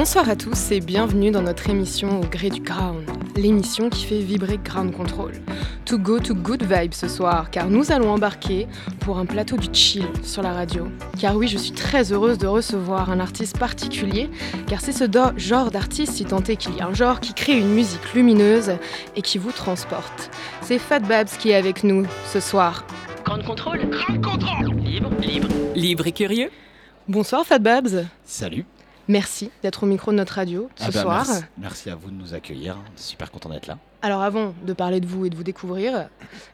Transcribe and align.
Bonsoir 0.00 0.30
à 0.30 0.34
tous 0.34 0.70
et 0.70 0.80
bienvenue 0.80 1.30
dans 1.30 1.42
notre 1.42 1.68
émission 1.68 2.22
Au 2.22 2.24
gré 2.24 2.48
du 2.48 2.62
ground, 2.62 3.04
l'émission 3.36 3.90
qui 3.90 4.06
fait 4.06 4.20
vibrer 4.20 4.56
Ground 4.56 4.96
Control. 4.96 5.32
To 5.84 5.98
go 5.98 6.18
to 6.18 6.34
good 6.34 6.62
vibes 6.62 6.94
ce 6.94 7.06
soir, 7.06 7.50
car 7.50 7.68
nous 7.68 7.92
allons 7.92 8.08
embarquer 8.08 8.66
pour 9.00 9.18
un 9.18 9.26
plateau 9.26 9.58
du 9.58 9.68
chill 9.74 10.06
sur 10.22 10.40
la 10.40 10.54
radio. 10.54 10.88
Car 11.20 11.36
oui, 11.36 11.48
je 11.48 11.58
suis 11.58 11.72
très 11.72 12.14
heureuse 12.14 12.38
de 12.38 12.46
recevoir 12.46 13.10
un 13.10 13.20
artiste 13.20 13.58
particulier, 13.58 14.30
car 14.66 14.80
c'est 14.80 14.92
ce 14.92 15.04
genre 15.36 15.70
d'artiste, 15.70 16.14
si 16.14 16.24
tant 16.24 16.42
est 16.44 16.56
qu'il 16.56 16.74
y 16.76 16.80
a 16.80 16.86
un 16.86 16.94
genre, 16.94 17.20
qui 17.20 17.34
crée 17.34 17.58
une 17.58 17.74
musique 17.74 18.14
lumineuse 18.14 18.72
et 19.16 19.20
qui 19.20 19.36
vous 19.36 19.52
transporte. 19.52 20.30
C'est 20.62 20.78
Fat 20.78 21.00
Babs 21.00 21.28
qui 21.38 21.50
est 21.50 21.56
avec 21.56 21.84
nous 21.84 22.06
ce 22.24 22.40
soir. 22.40 22.86
Ground 23.26 23.44
Control. 23.44 23.80
Ground 23.90 24.24
Control. 24.24 24.74
Libre, 24.82 25.10
libre. 25.20 25.48
Libre 25.74 26.06
et 26.06 26.12
curieux. 26.12 26.48
Bonsoir 27.06 27.44
Fat 27.44 27.58
Babs, 27.58 28.06
Salut. 28.24 28.64
Merci 29.10 29.50
d'être 29.62 29.82
au 29.82 29.86
micro 29.86 30.12
de 30.12 30.16
notre 30.16 30.34
radio 30.34 30.70
ce 30.76 30.84
Ah 30.84 30.90
bah, 30.92 31.02
soir. 31.02 31.24
Merci, 31.28 31.44
merci 31.58 31.90
à 31.90 31.94
vous 31.96 32.10
de 32.10 32.14
nous 32.14 32.32
accueillir. 32.34 32.78
Super 32.96 33.30
content 33.30 33.50
d'être 33.50 33.66
là. 33.66 33.78
Alors 34.02 34.22
avant 34.22 34.54
de 34.64 34.72
parler 34.72 35.00
de 35.00 35.06
vous 35.06 35.26
et 35.26 35.30
de 35.30 35.36
vous 35.36 35.42
découvrir, 35.42 36.08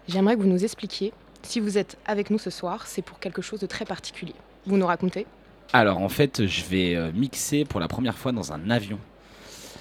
j'aimerais 0.09 0.37
que 0.37 0.41
vous 0.41 0.49
nous 0.49 0.65
expliquiez, 0.65 1.13
si 1.43 1.61
vous 1.61 1.79
êtes 1.79 1.97
avec 2.07 2.31
nous 2.31 2.39
ce 2.39 2.51
soir, 2.51 2.87
c'est 2.87 3.03
pour 3.03 3.21
quelque 3.21 3.43
chose 3.43 3.61
de 3.61 3.67
très 3.67 3.85
particulier. 3.85 4.35
Vous 4.67 4.77
nous 4.77 4.87
racontez? 4.87 5.27
Alors 5.73 5.99
en 5.99 6.09
fait, 6.09 6.47
je 6.47 6.65
vais 6.65 6.97
euh, 6.97 7.13
mixer 7.13 7.65
pour 7.65 7.79
la 7.79 7.89
première 7.89 8.17
fois 8.19 8.33
dans 8.33 8.53
un 8.53 8.71
avion. 8.71 8.99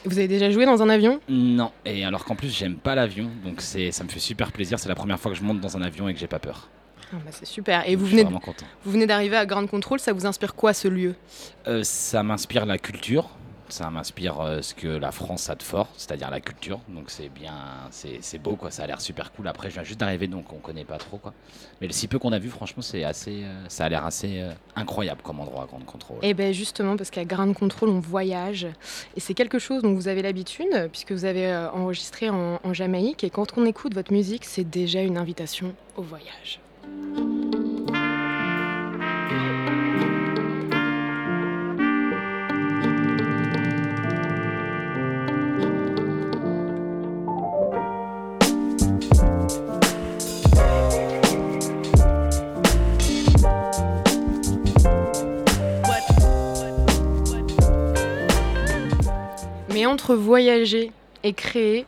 Vous 0.04 0.20
avez 0.20 0.28
déjà 0.28 0.52
joué 0.52 0.68
dans 0.68 0.84
un 0.84 0.90
avion? 0.90 1.20
Non. 1.30 1.72
Et 1.86 2.06
alors 2.06 2.26
qu'en 2.26 2.36
plus, 2.36 2.56
j'aime 2.56 2.76
pas 2.76 2.94
l'avion, 2.94 3.30
donc 3.44 3.62
c'est 3.62 3.92
ça 3.92 4.04
me 4.04 4.10
fait 4.10 4.20
super 4.20 4.52
plaisir. 4.52 4.78
C'est 4.78 4.90
la 4.90 4.96
première 4.96 5.20
fois 5.20 5.32
que 5.32 5.38
je 5.38 5.44
monte 5.44 5.60
dans 5.62 5.78
un 5.78 5.82
avion 5.82 6.08
et 6.08 6.14
que 6.14 6.20
j'ai 6.20 6.28
pas 6.28 6.38
peur. 6.38 6.70
Ah 7.14 7.18
bah, 7.24 7.32
C'est 7.32 7.46
super. 7.46 7.88
Et 7.88 7.96
vous 7.96 8.06
Donc, 8.06 8.12
venez, 8.12 8.42
vous 8.84 9.06
d'arriver 9.06 9.38
à 9.38 9.46
Grand 9.46 9.68
Control, 9.68 10.00
ça 10.00 10.14
vous 10.14 10.26
inspire 10.26 10.56
quoi 10.56 10.74
ce 10.74 10.88
lieu? 10.88 11.16
Euh, 11.68 11.84
ça 11.84 12.24
m'inspire 12.24 12.66
la 12.66 12.78
culture. 12.78 13.30
Ça 13.68 13.90
m'inspire 13.90 14.40
euh, 14.42 14.62
ce 14.62 14.76
que 14.76 14.88
la 14.88 15.12
France 15.12 15.50
a 15.50 15.56
de 15.56 15.64
fort, 15.64 15.88
c'est-à-dire 15.98 16.30
la 16.30 16.40
culture. 16.40 16.80
Donc 16.88 17.10
c'est 17.10 17.30
bien, 17.30 17.56
c'est 17.90 18.38
beau 18.38 18.56
quoi. 18.56 18.70
Ça 18.70 18.84
a 18.84 18.88
l'air 18.88 19.02
super 19.02 19.32
cool. 19.32 19.48
Après, 19.48 19.70
je 19.70 19.74
viens 19.76 19.84
juste 19.84 20.00
d'arriver, 20.00 20.28
donc 20.28 20.54
on 20.54 20.58
connaît 20.58 20.86
pas 20.86 20.98
trop 20.98 21.18
quoi. 21.18 21.34
Mais 21.82 21.88
le 21.88 21.94
si 21.94 22.08
peu 22.08 22.20
qu'on 22.20 22.32
a 22.32 22.38
vu, 22.38 22.50
franchement, 22.50 22.84
c'est 22.84 23.04
assez, 23.04 23.44
euh, 23.44 23.66
ça 23.68 23.86
a 23.86 23.90
l'air 23.90 24.06
assez 24.06 24.40
euh, 24.40 24.52
incroyable 24.76 25.22
comme 25.24 25.40
endroit 25.40 25.64
à 25.64 25.66
Grande 25.66 25.86
Contrôle. 25.86 26.18
Eh 26.22 26.36
bien 26.36 26.52
justement, 26.52 26.96
parce 26.96 27.10
qu'à 27.10 27.26
Grand 27.26 27.52
Control, 27.54 27.90
on 27.90 28.00
voyage. 28.00 28.68
Et 29.16 29.20
c'est 29.20 29.34
quelque 29.34 29.58
chose 29.58 29.82
dont 29.82 29.94
vous 29.96 30.08
avez 30.08 30.22
l'habitude, 30.22 30.90
puisque 30.92 31.12
vous 31.12 31.26
avez 31.26 31.54
enregistré 31.74 32.30
en, 32.30 32.60
en 32.64 32.74
Jamaïque. 32.74 33.24
Et 33.24 33.32
quand 33.32 33.58
on 33.58 33.66
écoute 33.66 33.96
votre 33.96 34.14
musique, 34.14 34.46
c'est 34.46 34.64
déjà 34.70 35.02
une 35.02 35.18
invitation 35.18 35.74
au 35.98 36.04
voyage. 36.04 36.60
Mais 59.76 59.86
entre 59.86 60.16
voyager 60.16 60.94
et 61.24 61.34
créer, 61.34 61.86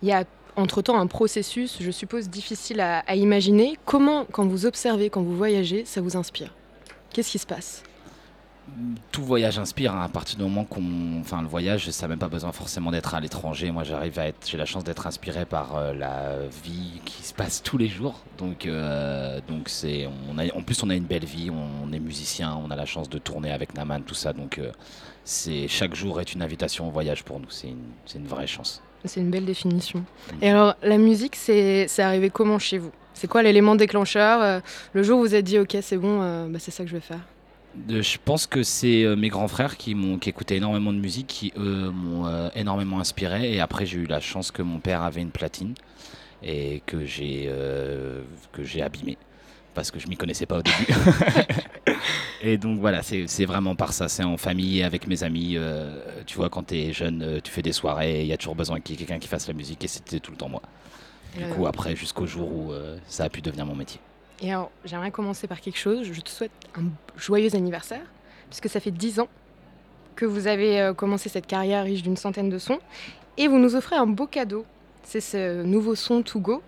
il 0.00 0.08
y 0.08 0.12
a 0.12 0.24
entre-temps 0.56 0.98
un 0.98 1.06
processus, 1.06 1.78
je 1.80 1.90
suppose, 1.90 2.28
difficile 2.28 2.80
à, 2.80 3.14
imaginer. 3.14 3.78
Comment, 3.84 4.24
quand 4.30 4.46
vous 4.46 4.66
observez, 4.66 5.10
quand 5.10 5.22
vous 5.22 5.36
voyagez, 5.36 5.84
ça 5.84 6.00
vous 6.00 6.16
inspire? 6.16 6.54
Qu'est-ce 7.12 7.30
qui 7.30 7.38
se 7.38 7.46
passe? 7.46 7.82
Tout 9.10 9.24
voyage 9.24 9.58
inspire 9.58 9.92
hein, 9.92 10.04
à 10.04 10.08
partir 10.08 10.38
du 10.38 10.44
moment 10.44 10.64
qu'on 10.64 11.20
enfin 11.20 11.42
le 11.42 11.48
voyage 11.48 11.90
ça 11.90 12.06
n'a 12.06 12.10
même 12.10 12.20
pas 12.20 12.28
besoin 12.28 12.52
forcément 12.52 12.92
d'être 12.92 13.12
à 13.12 13.20
l'étranger. 13.20 13.72
Moi 13.72 13.82
j'arrive 13.82 14.20
à 14.20 14.28
être 14.28 14.48
j'ai 14.48 14.56
la 14.56 14.66
chance 14.66 14.84
d'être 14.84 15.08
inspiré 15.08 15.44
par 15.44 15.74
euh, 15.74 15.92
la 15.92 16.46
vie 16.64 17.00
qui 17.04 17.24
se 17.24 17.34
passe 17.34 17.60
tous 17.64 17.76
les 17.76 17.88
jours. 17.88 18.22
Donc 18.38 18.64
euh, 18.64 19.40
donc 19.48 19.68
c'est 19.68 20.06
en 20.06 20.62
plus 20.62 20.80
on 20.84 20.90
a 20.90 20.94
une 20.94 21.04
belle 21.04 21.24
vie 21.24 21.50
on, 21.50 21.92
est 21.92 21.98
musicien 21.98 22.56
on 22.64 22.70
a 22.70 22.76
la 22.76 22.86
chance 22.86 23.10
de 23.10 23.18
tourner 23.18 23.50
avec 23.50 23.74
Naman 23.74 24.02
tout 24.04 24.14
ça. 24.14 24.32
Donc 24.32 24.58
euh, 24.58 24.70
c'est 25.24 25.66
chaque 25.66 25.96
jour 25.96 26.20
est 26.20 26.32
une 26.32 26.40
invitation 26.40 26.86
au 26.86 26.92
voyage 26.92 27.24
pour 27.24 27.40
nous. 27.40 27.50
C'est 27.50 27.68
une, 27.68 27.90
c'est 28.06 28.18
une 28.20 28.28
vraie 28.28 28.46
chance 28.46 28.80
C'est 29.04 29.20
une 29.20 29.30
belle 29.30 29.44
définition. 29.44 30.04
Et 30.40 30.50
alors, 30.50 30.74
la 30.82 30.96
musique, 30.98 31.34
c'est 31.36 31.88
arrivé 31.98 32.30
comment 32.30 32.58
chez 32.58 32.78
vous? 32.78 32.90
C'est 33.14 33.26
quoi 33.28 33.42
l'élément 33.42 33.74
déclencheur? 33.74 34.40
Euh, 34.42 34.60
Le 34.94 35.02
jour 35.02 35.18
où 35.18 35.22
vous 35.22 35.28
vous 35.28 35.34
êtes 35.34 35.44
dit, 35.44 35.58
ok, 35.58 35.76
c'est 35.82 35.96
bon, 35.96 36.20
euh, 36.22 36.46
bah, 36.48 36.58
c'est 36.60 36.70
ça 36.70 36.82
que 36.84 36.88
je 36.90 36.94
vais 36.94 37.00
faire. 37.00 37.20
De- 37.74 38.02
je 38.02 38.18
pense 38.22 38.46
que 38.46 38.62
c'est 38.62 39.02
euh, 39.04 39.16
mes 39.16 39.28
grands 39.28 39.48
frères 39.48 39.76
qui 39.78 39.94
m'ont 39.94 40.18
qui 40.18 40.28
écoutaient 40.28 40.56
énormément 40.56 40.92
de 40.92 40.98
musique 40.98 41.26
qui 41.26 41.52
eux 41.56 41.90
m'ont 41.90 42.26
euh, 42.26 42.48
énormément 42.54 43.00
inspiré 43.00 43.54
et 43.54 43.60
après 43.60 43.86
j'ai 43.86 43.96
eu 43.96 44.04
la 44.06 44.20
chance 44.20 44.50
que 44.50 44.60
mon 44.60 44.78
père 44.78 45.00
avait 45.02 45.22
une 45.22 45.30
platine 45.30 45.72
et 46.42 46.82
que 46.84 47.06
j'ai 47.06 47.46
euh, 47.48 48.20
que 48.52 48.62
j'ai 48.62 48.82
abîmé 48.82 49.16
parce 49.72 49.90
que 49.90 49.98
je 49.98 50.06
m'y 50.08 50.18
connaissais 50.18 50.44
pas 50.44 50.58
au 50.58 50.62
début. 50.62 50.86
et 52.42 52.58
donc 52.58 52.78
voilà, 52.80 53.02
c'est 53.02 53.44
vraiment 53.44 53.74
par 53.76 53.92
ça, 53.92 54.08
c'est 54.08 54.24
en 54.24 54.36
famille 54.36 54.82
avec 54.82 55.06
mes 55.06 55.22
amis 55.22 55.54
euh, 55.56 56.00
tu 56.26 56.36
vois 56.36 56.50
quand 56.50 56.64
tu 56.64 56.76
es 56.76 56.92
jeune, 56.92 57.22
euh, 57.22 57.40
tu 57.42 57.50
fais 57.50 57.62
des 57.62 57.72
soirées, 57.72 58.20
il 58.22 58.26
y 58.26 58.32
a 58.32 58.36
toujours 58.36 58.56
besoin 58.56 58.80
qu'il 58.80 58.94
y 58.94 58.98
ait 58.98 59.06
quelqu'un 59.06 59.18
qui 59.20 59.28
fasse 59.28 59.46
la 59.48 59.54
musique 59.54 59.82
et 59.84 59.88
c'était 59.88 60.20
tout 60.20 60.32
le 60.32 60.36
temps 60.36 60.48
moi. 60.48 60.62
Du 61.36 61.44
Euh, 61.44 61.54
coup 61.54 61.66
après 61.66 61.96
jusqu'au 61.96 62.26
jour 62.26 62.50
où 62.54 62.72
euh, 62.72 62.98
ça 63.06 63.24
a 63.24 63.28
pu 63.30 63.40
devenir 63.40 63.64
mon 63.64 63.74
métier. 63.74 64.00
Et 64.42 64.50
alors, 64.50 64.70
j'aimerais 64.84 65.10
commencer 65.12 65.46
par 65.46 65.60
quelque 65.60 65.78
chose. 65.78 66.06
Je 66.12 66.20
te 66.20 66.28
souhaite 66.28 66.50
un 66.76 66.86
joyeux 67.16 67.54
anniversaire, 67.54 68.02
puisque 68.50 68.68
ça 68.68 68.80
fait 68.80 68.90
10 68.90 69.20
ans 69.20 69.28
que 70.16 70.26
vous 70.26 70.46
avez 70.48 70.92
commencé 70.96 71.28
cette 71.28 71.46
carrière 71.46 71.84
riche 71.84 72.02
d'une 72.02 72.16
centaine 72.16 72.50
de 72.50 72.58
sons. 72.58 72.80
Et 73.38 73.46
vous 73.46 73.58
nous 73.58 73.76
offrez 73.76 73.94
un 73.96 74.06
beau 74.06 74.26
cadeau. 74.26 74.66
C'est 75.04 75.20
ce 75.20 75.62
nouveau 75.62 75.94
son 75.94 76.22
To 76.22 76.40
Go 76.40 76.60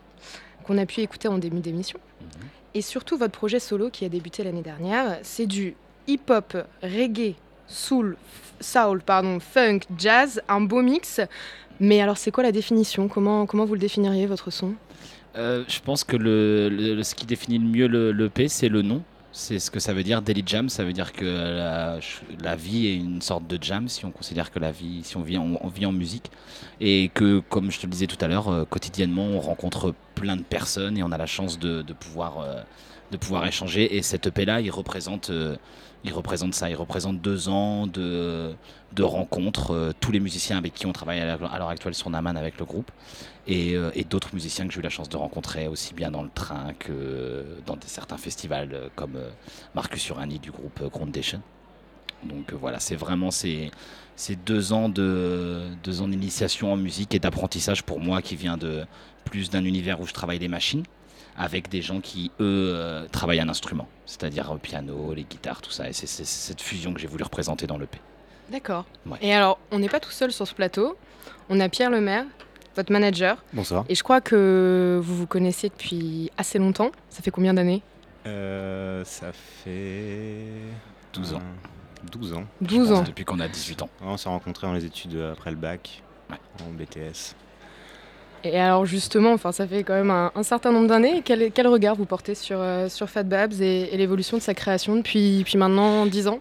qu'on 0.63 0.79
a 0.79 0.87
pu 0.87 1.01
écouter 1.01 1.27
en 1.29 1.37
début 1.39 1.59
d'émission. 1.61 1.99
Mhm. 2.21 2.49
Et 2.75 2.83
surtout 2.83 3.17
votre 3.17 3.33
projet 3.33 3.61
solo 3.61 3.89
qui 3.89 4.05
a 4.05 4.09
débuté 4.09 4.43
l'année 4.43 4.63
dernière. 4.63 5.19
C'est 5.23 5.47
du 5.47 5.75
hip-hop, 6.09 6.57
reggae, 6.83 7.35
soul, 7.69 8.17
soul, 8.61 9.01
pardon, 9.01 9.39
funk, 9.39 9.81
jazz, 9.97 10.43
un 10.49 10.61
beau 10.61 10.83
mix. 10.83 11.21
Mais 11.79 12.01
alors, 12.01 12.19
c'est 12.19 12.31
quoi 12.31 12.43
la 12.43 12.53
définition? 12.53 13.09
Comment, 13.09 13.47
comment 13.47 13.65
vous 13.65 13.75
le 13.75 13.81
définiriez, 13.81 14.27
votre 14.27 14.51
son? 14.51 14.75
Euh, 15.37 15.65
je 15.69 15.81
pense 15.81 16.05
que 16.05 16.17
ce 16.17 17.15
qui 17.15 17.27
définit 17.27 17.59
le 17.59 17.65
mieux 17.67 17.87
le, 17.87 18.13
le 18.13 18.29
P, 18.29 18.49
c'est 18.49 18.69
le 18.69 18.83
nom. 18.83 19.03
C'est 19.37 19.59
ce 19.59 19.69
que 19.69 19.81
ça 19.81 19.93
veut 19.93 20.05
dire 20.05 20.23
Daily 20.23 20.45
Jam. 20.47 20.69
Ça 20.69 20.85
veut 20.85 20.93
dire 20.93 21.13
que 21.13 21.25
la, 22.41 22.57
vie 22.57 22.87
est 22.87 22.95
une 22.95 23.21
sorte 23.21 23.49
de 23.49 23.61
jam 23.61 23.89
si 23.89 24.05
on 24.05 24.13
considère 24.13 24.53
que 24.53 24.61
la 24.61 24.71
vie, 24.71 25.03
si 25.03 25.17
on 25.17 25.23
vit 25.23 25.39
on 25.39 25.67
vit 25.67 25.87
en 25.87 25.93
musique. 25.93 26.31
Et 26.81 27.11
que, 27.13 27.41
comme 27.41 27.73
je 27.73 27.81
te 27.81 27.87
le 27.87 27.91
disais 27.91 28.07
tout 28.07 28.17
à 28.21 28.29
l'heure, 28.29 28.49
euh, 28.49 28.65
quotidiennement, 28.65 29.27
on 29.27 29.41
rencontre 29.41 29.93
plein 30.15 30.37
de 30.37 30.43
personnes 30.43 30.97
et 30.97 31.03
on 31.03 31.11
a 31.11 31.19
la 31.19 31.27
chance 31.27 31.59
de, 31.59 31.83
de 31.83 31.93
pouvoir, 31.93 32.43
euh, 32.43 32.63
de 33.11 33.17
pouvoir 33.17 33.45
échanger. 33.45 33.97
Et 33.97 34.03
cet 34.03 34.29
EP-là, 34.29 34.61
il 34.61 34.71
représente, 34.71 35.31
euh, 35.31 35.57
il 36.05 36.13
représente 36.13 36.55
ça. 36.55 36.69
Il 36.71 36.77
représente 36.77 37.21
deux 37.21 37.49
ans 37.49 37.87
de, 37.87 38.55
rencontres. 39.01 39.73
euh, 39.73 39.93
tous 39.99 40.13
les 40.13 40.21
musiciens 40.21 40.59
avec 40.59 40.75
qui 40.75 40.87
on 40.87 40.93
travaille 40.93 41.21
à 41.21 41.37
l'heure 41.37 41.69
actuelle 41.69 41.95
sur 41.95 42.11
Naman 42.11 42.37
avec 42.37 42.59
le 42.59 42.65
groupe 42.65 42.91
et, 43.47 43.75
euh, 43.75 43.91
et 43.95 44.05
d'autres 44.05 44.35
musiciens 44.35 44.67
que 44.67 44.73
j'ai 44.73 44.81
eu 44.81 44.83
la 44.83 44.91
chance 44.91 45.09
de 45.09 45.17
rencontrer 45.17 45.67
aussi 45.67 45.95
bien 45.95 46.11
dans 46.11 46.23
le 46.23 46.31
train 46.33 46.75
que 46.79 47.45
dans 47.67 47.77
des, 47.77 47.89
certains 47.89 48.19
festivals 48.19 48.71
euh, 48.73 48.89
comme 48.95 49.19
Marcus 49.75 50.09
Urani 50.09 50.39
du 50.39 50.51
groupe 50.51 50.83
Groundation. 50.91 51.41
Donc 52.25 52.53
voilà, 52.53 52.81
c'est 52.81 52.97
vraiment 52.97 53.31
ces, 53.31 53.71
deux 54.47 54.73
ans 54.73 54.89
de 54.89 55.63
deux 55.83 56.01
ans 56.01 56.09
d'initiation 56.09 56.73
en 56.73 56.77
musique 56.77 57.15
et 57.15 57.19
d'apprentissage 57.19 57.83
pour 57.83 58.01
moi 58.01 58.23
qui 58.23 58.37
vient 58.37 58.57
de 58.57 58.87
plus 59.25 59.51
d'un 59.51 59.65
univers 59.65 60.01
où 60.01 60.07
je 60.07 60.15
travaille 60.15 60.39
les 60.39 60.49
machines 60.49 60.85
avec 61.37 61.69
des 61.69 61.83
gens 61.83 62.01
qui 62.01 62.31
eux 62.41 62.73
euh, 62.75 63.07
travaillent 63.11 63.41
un 63.41 63.49
instrument, 63.49 63.89
c'est-à-dire 64.07 64.53
le 64.53 64.59
piano, 64.59 65.13
les 65.15 65.25
guitares, 65.25 65.61
tout 65.63 65.71
ça. 65.71 65.89
Et 65.89 65.93
c'est 65.93 66.07
cette 66.07 66.61
fusion 66.61 66.95
que 66.95 67.01
j'ai 67.01 67.07
voulu 67.09 67.25
représenter 67.25 67.67
dans 67.67 67.79
le 67.79 67.87
P. 67.87 67.99
D'accord. 68.51 68.85
Ouais. 69.07 69.19
Et 69.23 69.33
alors, 69.35 69.59
on 69.73 69.79
n'est 69.79 69.89
pas 69.89 70.01
tout 70.01 70.11
seul 70.11 70.31
sur 70.33 70.47
ce 70.47 70.55
plateau. 70.55 70.97
On 71.49 71.59
a 71.61 71.69
Pierre 71.69 71.91
Lemaire, 71.91 72.25
votre 72.77 72.93
manager. 72.93 73.43
Bonsoir. 73.53 73.85
Et 73.89 73.95
je 73.95 74.03
crois 74.03 74.21
que 74.21 75.01
vous 75.03 75.17
vous 75.17 75.27
connaissez 75.27 75.69
depuis 75.71 76.31
assez 76.37 76.59
longtemps. 76.59 76.91
Ça 77.11 77.23
fait 77.23 77.31
combien 77.31 77.55
d'années? 77.55 77.83
Euh, 78.27 79.03
ça 79.05 79.33
fait 79.33 80.45
12 81.13 81.35
ans. 81.35 81.39
euh, 81.39 82.09
12 82.13 82.33
ans. 82.35 82.45
12 82.61 82.93
ans. 82.93 83.03
Depuis 83.03 83.25
qu'on 83.25 83.41
a 83.41 83.49
18 83.49 83.83
ans. 83.83 83.89
On 84.03 84.17
s'est 84.17 84.29
rencontrés 84.29 84.67
dans 84.67 84.73
les 84.75 84.85
études 84.85 85.17
après 85.33 85.51
le 85.51 85.57
bac, 85.57 86.03
Ouais. 86.31 86.37
en 86.67 86.71
BTS. 86.71 87.35
Et 88.45 88.61
alors 88.61 88.85
justement, 88.85 89.33
enfin, 89.33 89.53
ça 89.53 89.67
fait 89.67 89.83
quand 89.85 89.95
même 89.95 90.11
un, 90.11 90.43
certain 90.43 90.71
nombre 90.71 90.89
d'années. 90.89 91.23
Quel, 91.25 91.67
regard 91.67 91.97
vous 91.97 92.05
portez 92.05 92.35
sur, 92.35 92.59
euh, 92.61 92.89
sur 92.91 93.09
Fat 93.09 93.23
Babs 93.23 93.55
et, 93.61 93.97
l'évolution 93.97 94.37
de 94.37 94.43
sa 94.43 94.53
création 94.53 94.97
depuis, 94.97 95.39
depuis 95.39 95.57
maintenant 95.57 96.05
10 96.05 96.29
ans? 96.29 96.41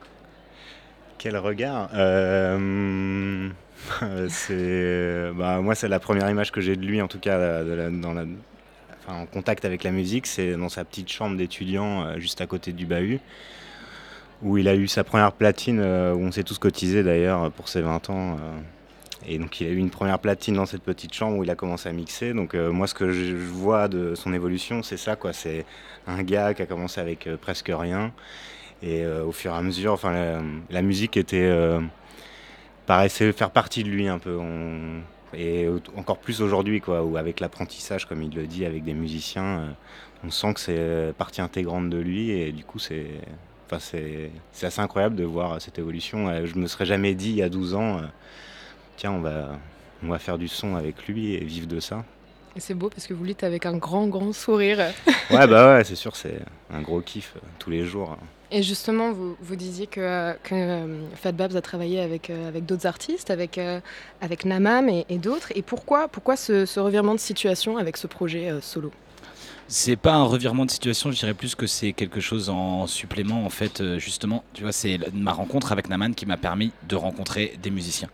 Quel 1.18 1.38
regard 1.38 1.90
Euh, 1.94 3.50
c'est, 4.28 5.32
bah, 5.34 5.62
Moi, 5.62 5.76
c'est 5.76 5.88
la 5.88 6.00
première 6.00 6.30
image 6.30 6.52
que 6.52 6.60
j'ai 6.60 6.76
de 6.76 6.86
lui, 6.86 7.02
en 7.02 7.08
tout 7.08 7.20
cas, 7.20 7.64
en 9.08 9.26
contact 9.26 9.64
avec 9.64 9.84
la 9.84 9.92
musique. 9.92 10.28
C'est 10.28 10.58
dans 10.58 10.70
sa 10.70 10.84
petite 10.84 11.10
chambre 11.10 11.38
d'étudiant, 11.38 12.06
euh, 12.06 12.20
juste 12.20 12.42
à 12.42 12.48
côté 12.48 12.74
du 12.74 12.86
bahut, 12.86 13.22
où 14.42 14.58
il 14.58 14.68
a 14.68 14.76
eu 14.76 14.90
sa 14.90 15.06
première 15.06 15.32
platine, 15.32 15.80
où 15.80 16.20
on 16.20 16.34
s'est 16.34 16.44
tous 16.44 16.60
cotisés 16.60 17.02
d'ailleurs 17.02 17.50
pour 17.52 17.70
ses 17.70 17.82
20 17.82 18.10
ans. 18.10 18.38
Et 19.28 19.38
donc 19.38 19.62
il 19.62 19.68
a 19.68 19.70
eu 19.70 19.78
une 19.78 19.90
première 19.90 20.20
platine 20.20 20.56
dans 20.56 20.66
cette 20.66 20.84
petite 20.84 21.14
chambre 21.14 21.38
où 21.38 21.44
il 21.44 21.50
a 21.50 21.56
commencé 21.56 21.90
à 21.90 21.92
mixer. 21.92 22.34
Donc 22.34 22.56
euh, 22.56 22.72
moi 22.72 22.88
ce 22.88 22.94
que 22.94 23.12
je 23.12 23.36
vois 23.36 23.88
de 23.88 24.16
son 24.16 24.34
évolution 24.34 24.84
c'est 24.84 24.98
ça 24.98 25.16
quoi. 25.16 25.34
C'est 25.34 25.66
un 26.08 26.24
gars 26.24 26.54
qui 26.54 26.62
a 26.62 26.66
commencé 26.66 27.00
avec 27.00 27.28
euh, 27.28 27.38
presque 27.38 27.72
rien. 27.74 28.12
Et 28.82 29.04
euh, 29.04 29.24
au 29.24 29.32
fur 29.32 29.54
et 29.54 29.56
à 29.56 29.62
mesure, 29.62 29.94
enfin 29.94 30.42
la, 30.70 30.82
musique 30.82 31.16
était 31.16 31.50
paraissait 32.86 33.32
faire 33.32 33.52
partie 33.52 33.84
de 33.84 33.90
lui 33.90 34.08
un 34.08 34.20
peu. 34.20 34.40
Et 35.36 35.68
encore 35.96 36.20
plus 36.20 36.42
aujourd'hui 36.42 36.82
quoi, 36.82 37.04
où 37.04 37.18
avec 37.18 37.40
l'apprentissage 37.40 38.06
comme 38.06 38.22
il 38.22 38.36
le 38.36 38.46
dit 38.46 38.66
avec 38.66 38.84
des 38.84 38.94
musiciens, 38.94 39.76
on 40.24 40.32
sent 40.32 40.54
que 40.54 40.60
c'est 40.60 41.14
partie 41.18 41.42
intégrante 41.42 41.90
de 41.90 41.98
lui 41.98 42.32
et 42.32 42.52
du 42.52 42.64
coup 42.64 42.80
c'est 42.80 43.08
c'est 43.80 44.30
assez 44.62 44.82
incroyable 44.82 45.16
de 45.16 45.24
voir 45.24 45.60
cette 45.60 45.80
évolution. 45.80 46.46
Je 46.46 46.56
me 46.56 46.68
serais 46.68 46.86
jamais 46.86 47.16
dit 47.16 47.30
il 47.30 47.38
y 47.38 47.42
a 47.42 47.50
12 47.50 47.74
ans, 47.74 48.02
tiens, 48.98 49.12
on 49.12 49.22
va, 49.22 49.52
on 50.04 50.08
va 50.10 50.20
faire 50.20 50.38
du 50.38 50.48
son 50.48 50.76
avec 50.76 51.08
lui 51.08 51.34
et 51.36 51.44
vivre 51.44 51.68
de 51.68 51.80
ça. 51.80 52.04
Et 52.56 52.60
c'est 52.60 52.76
beau 52.76 52.90
parce 52.90 53.08
que 53.08 53.14
vous 53.14 53.26
dites 53.26 53.44
avec 53.44 53.66
un 53.66 53.78
grand, 53.78 54.08
grand 54.08 54.34
sourire. 54.34 54.80
Ouais, 55.32 55.48
bah 55.48 55.78
ouais, 55.78 55.84
c'est 55.84 55.96
sûr, 55.96 56.16
c'est 56.16 56.40
un 56.72 56.82
gros 56.82 57.00
kiff 57.02 57.34
euh, 57.38 57.40
tous 57.58 57.70
les 57.72 57.86
jours. 57.86 58.18
Et 58.52 58.62
justement, 58.62 59.12
vous, 59.12 59.36
vous 59.42 59.56
disiez 59.56 59.88
que, 59.88 60.34
que 60.44 60.54
euh, 60.54 61.02
Fat 61.16 61.32
Babs 61.32 61.56
a 61.56 61.62
travaillé 61.62 62.00
avec, 62.02 62.30
euh, 62.30 62.48
avec 62.48 62.68
d'autres 62.68 62.86
artistes, 62.86 63.32
avec, 63.32 63.58
euh, 63.58 63.80
avec 64.22 64.46
Namam 64.46 64.90
et, 64.90 65.06
et 65.10 65.18
d'autres. 65.18 65.52
Et 65.56 65.64
pourquoi, 65.64 66.08
pourquoi 66.08 66.36
ce, 66.36 66.68
ce 66.68 66.80
revirement 66.80 67.16
de 67.16 67.20
situation 67.20 67.78
avec 67.78 67.98
ce 67.98 68.06
projet 68.06 68.52
euh, 68.52 68.62
solo? 68.62 68.92
C'est 69.68 69.96
pas 69.96 70.14
un 70.14 70.24
revirement 70.26 70.66
de 70.66 70.72
situation, 70.72 71.12
je 71.12 71.18
dirais 71.18 71.34
plus 71.34 71.56
que 71.56 71.66
c'est 71.66 71.94
quelque 71.94 72.20
chose 72.20 72.50
en 72.50 72.86
supplément 72.86 73.44
en 73.44 73.50
fait. 73.50 73.98
justement, 73.98 74.44
tu 74.54 74.62
vois, 74.62 74.72
c'est 74.74 75.00
ma 75.14 75.32
rencontre 75.32 75.72
avec 75.72 75.90
Naman 75.90 76.14
qui 76.14 76.28
m'a 76.28 76.38
permis 76.38 76.72
de 76.88 76.96
rencontrer 76.96 77.58
des 77.64 77.72
musiciens. 77.72 78.10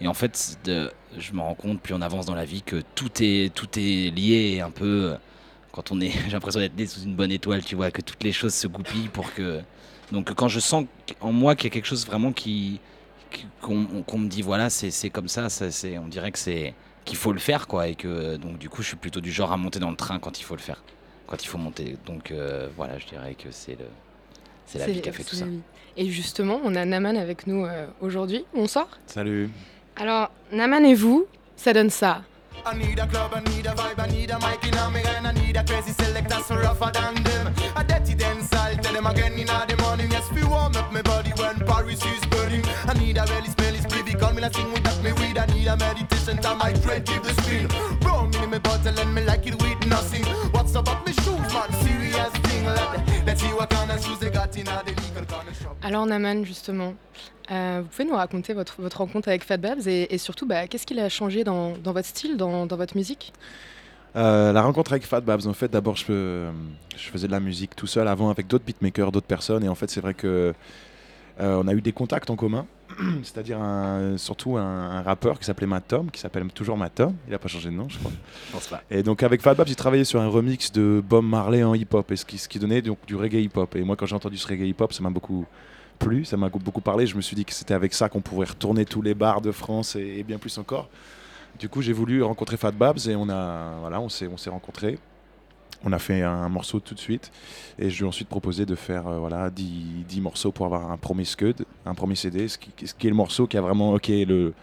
Et 0.00 0.06
en 0.08 0.14
fait, 0.14 0.58
de- 0.64 0.90
je 1.18 1.32
me 1.32 1.40
rends 1.40 1.54
compte 1.54 1.80
plus 1.80 1.94
on 1.94 2.00
avance 2.02 2.26
dans 2.26 2.34
la 2.34 2.44
vie 2.44 2.62
que 2.62 2.82
tout 2.94 3.10
est 3.20 3.52
tout 3.54 3.68
est 3.78 4.10
lié 4.14 4.60
un 4.60 4.70
peu. 4.70 5.12
euh, 5.12 5.16
Quand 5.72 5.92
on 5.92 6.00
est, 6.00 6.10
j'ai 6.26 6.30
l'impression 6.32 6.60
d'être 6.60 6.76
né 6.76 6.86
sous 6.86 7.02
une 7.02 7.14
bonne 7.14 7.30
étoile, 7.32 7.62
tu 7.64 7.74
vois, 7.76 7.90
que 7.90 8.00
toutes 8.02 8.22
les 8.24 8.32
choses 8.32 8.54
se 8.54 8.66
goupillent 8.66 9.08
pour 9.08 9.32
que. 9.34 9.60
Donc 10.12 10.32
quand 10.34 10.48
je 10.48 10.60
sens 10.60 10.84
en 11.20 11.32
moi 11.32 11.54
qu'il 11.54 11.64
y 11.66 11.70
a 11.70 11.74
quelque 11.74 11.86
chose 11.86 12.06
vraiment 12.06 12.32
qui 12.32 12.80
qu'on 13.60 13.74
me 14.18 14.28
dit 14.28 14.40
voilà 14.42 14.70
c'est 14.70 14.90
c'est 14.90 15.10
comme 15.10 15.28
ça, 15.28 15.50
ça 15.50 15.70
c'est 15.70 15.98
on 15.98 16.08
dirait 16.08 16.32
que 16.32 16.38
c'est 16.38 16.72
qu'il 17.04 17.16
faut 17.18 17.32
le 17.32 17.38
faire 17.38 17.66
quoi 17.68 17.88
et 17.88 17.94
que 17.94 18.36
donc 18.36 18.58
du 18.58 18.68
coup 18.70 18.80
je 18.82 18.88
suis 18.88 18.96
plutôt 18.96 19.20
du 19.20 19.30
genre 19.30 19.52
à 19.52 19.56
monter 19.58 19.78
dans 19.78 19.90
le 19.90 19.96
train 19.96 20.18
quand 20.18 20.40
il 20.40 20.44
faut 20.44 20.54
le 20.56 20.62
faire 20.62 20.82
quand 21.26 21.42
il 21.44 21.46
faut 21.46 21.58
monter 21.58 21.96
donc 22.06 22.30
euh, 22.30 22.68
voilà 22.76 22.98
je 22.98 23.06
dirais 23.06 23.34
que 23.34 23.50
c'est 23.50 23.72
le 23.78 23.84
c'est 24.64 24.78
la 24.78 24.86
vie 24.86 25.00
qui 25.02 25.08
a 25.08 25.12
fait 25.12 25.24
tout 25.24 25.36
ça. 25.36 25.46
Et 25.96 26.10
justement, 26.10 26.60
on 26.62 26.74
a 26.74 26.84
Naman 26.84 27.16
avec 27.16 27.46
nous 27.46 27.64
euh, 27.64 27.86
aujourd'hui. 28.02 28.44
Bonsoir. 28.54 28.86
Salut. 29.06 29.48
Alors, 30.00 30.30
Naman 30.52 30.84
et 30.84 30.94
vous, 30.94 31.26
ça 31.56 31.72
donne 31.72 31.90
ça. 31.90 32.22
Alors, 55.82 56.06
Naman, 56.06 56.44
justement, 56.44 56.94
euh, 57.50 57.80
vous 57.82 57.88
pouvez 57.88 58.08
nous 58.08 58.16
raconter 58.16 58.52
votre, 58.52 58.80
rencontre 58.96 59.28
avec 59.28 59.44
Fat 59.44 59.56
Babs 59.56 59.86
et, 59.86 60.18
surtout, 60.18 60.46
bah, 60.46 60.66
qu'est-ce 60.66 60.86
qu'il 60.86 60.98
a 60.98 61.08
changé 61.08 61.44
dans, 61.44 61.74
votre 61.84 62.06
style, 62.06 62.36
dans, 62.36 62.66
votre 62.66 62.96
musique? 62.96 63.32
Euh, 64.16 64.52
la 64.52 64.62
rencontre 64.62 64.92
avec 64.92 65.04
Fat 65.04 65.20
Babs, 65.20 65.46
en 65.46 65.52
fait, 65.52 65.70
d'abord, 65.70 65.96
je, 65.96 66.06
euh, 66.10 66.50
je 66.96 67.08
faisais 67.10 67.26
de 67.26 67.32
la 67.32 67.40
musique 67.40 67.76
tout 67.76 67.86
seul 67.86 68.08
avant 68.08 68.30
avec 68.30 68.48
d'autres 68.48 68.64
beatmakers, 68.64 69.12
d'autres 69.12 69.26
personnes. 69.26 69.64
Et 69.64 69.68
en 69.68 69.74
fait, 69.74 69.88
c'est 69.88 70.00
vrai 70.00 70.14
que 70.14 70.52
euh, 71.40 71.62
on 71.62 71.68
a 71.68 71.74
eu 71.74 71.80
des 71.80 71.92
contacts 71.92 72.30
en 72.30 72.36
commun. 72.36 72.66
C'est-à-dire 73.22 73.60
un- 73.60 74.16
surtout 74.16 74.56
un, 74.56 74.62
un 74.90 75.02
rappeur 75.02 75.38
qui 75.38 75.44
s'appelait 75.44 75.66
Matom, 75.66 76.10
qui 76.10 76.20
s'appelle 76.20 76.46
toujours 76.52 76.76
Matom. 76.76 77.14
Il 77.26 77.30
n'a 77.32 77.38
pas 77.38 77.48
changé 77.48 77.70
de 77.70 77.74
nom, 77.74 77.88
je 77.88 77.98
crois. 77.98 78.10
je 78.48 78.52
pense 78.52 78.66
pas 78.68 78.82
Et 78.90 79.02
donc 79.02 79.22
avec 79.22 79.40
Fat 79.42 79.54
Babs, 79.54 79.68
j'ai 79.68 79.74
travaillé 79.74 80.04
sur 80.04 80.20
un 80.20 80.28
remix 80.28 80.72
de 80.72 81.02
Bob 81.06 81.24
Marley 81.24 81.62
en 81.62 81.74
hip-hop, 81.74 82.10
et 82.10 82.16
ce 82.16 82.24
qui, 82.24 82.38
ce 82.38 82.48
qui 82.48 82.58
donnait 82.58 82.82
donc 82.82 82.98
du 83.06 83.14
reggae 83.16 83.42
hip-hop. 83.42 83.76
Et 83.76 83.82
moi, 83.82 83.96
quand 83.96 84.06
j'ai 84.06 84.16
entendu 84.16 84.36
ce 84.36 84.46
reggae 84.48 84.66
hip-hop, 84.68 84.92
ça 84.92 85.02
m'a 85.02 85.10
beaucoup 85.10 85.46
plu, 85.98 86.24
ça 86.24 86.36
m'a 86.36 86.48
beaucoup 86.48 86.80
parlé. 86.80 87.06
Je 87.06 87.16
me 87.16 87.20
suis 87.22 87.36
dit 87.36 87.44
que 87.44 87.52
c'était 87.52 87.74
avec 87.74 87.94
ça 87.94 88.08
qu'on 88.08 88.20
pourrait 88.20 88.46
retourner 88.46 88.84
tous 88.84 89.02
les 89.02 89.14
bars 89.14 89.40
de 89.40 89.52
France 89.52 89.96
et, 89.96 90.18
et 90.18 90.22
bien 90.22 90.38
plus 90.38 90.56
encore. 90.58 90.88
Du 91.58 91.68
coup, 91.68 91.82
j'ai 91.82 91.92
voulu 91.92 92.22
rencontrer 92.22 92.56
Fat 92.56 92.70
Babs 92.72 92.98
et 93.08 93.16
on 93.16 93.28
a 93.28 93.78
voilà, 93.80 94.00
on 94.00 94.08
s'est 94.08 94.28
on 94.28 94.36
s'est 94.36 94.50
rencontrés. 94.50 94.98
On 95.84 95.92
a 95.92 95.98
fait 95.98 96.22
un 96.22 96.48
morceau 96.48 96.80
tout 96.80 96.94
de 96.94 96.98
suite. 97.00 97.30
Et 97.78 97.88
je 97.90 97.98
lui 97.98 98.04
ai 98.04 98.08
ensuite 98.08 98.28
proposé 98.28 98.66
de 98.66 98.74
faire 98.74 99.06
euh, 99.06 99.18
voilà 99.18 99.48
10, 99.50 100.04
10 100.08 100.20
morceaux 100.20 100.50
pour 100.52 100.66
avoir 100.66 100.90
un 100.90 100.96
premier 100.96 101.24
scud, 101.24 101.64
un 101.86 101.94
premier 101.94 102.16
CD, 102.16 102.48
ce 102.48 102.58
qui, 102.58 102.70
ce 102.86 102.94
qui 102.94 103.06
est 103.06 103.10
le 103.10 103.16
morceau 103.16 103.46
qui 103.46 103.56
a 103.56 103.60
vraiment 103.60 103.92
ok 103.92 104.08
le 104.08 104.54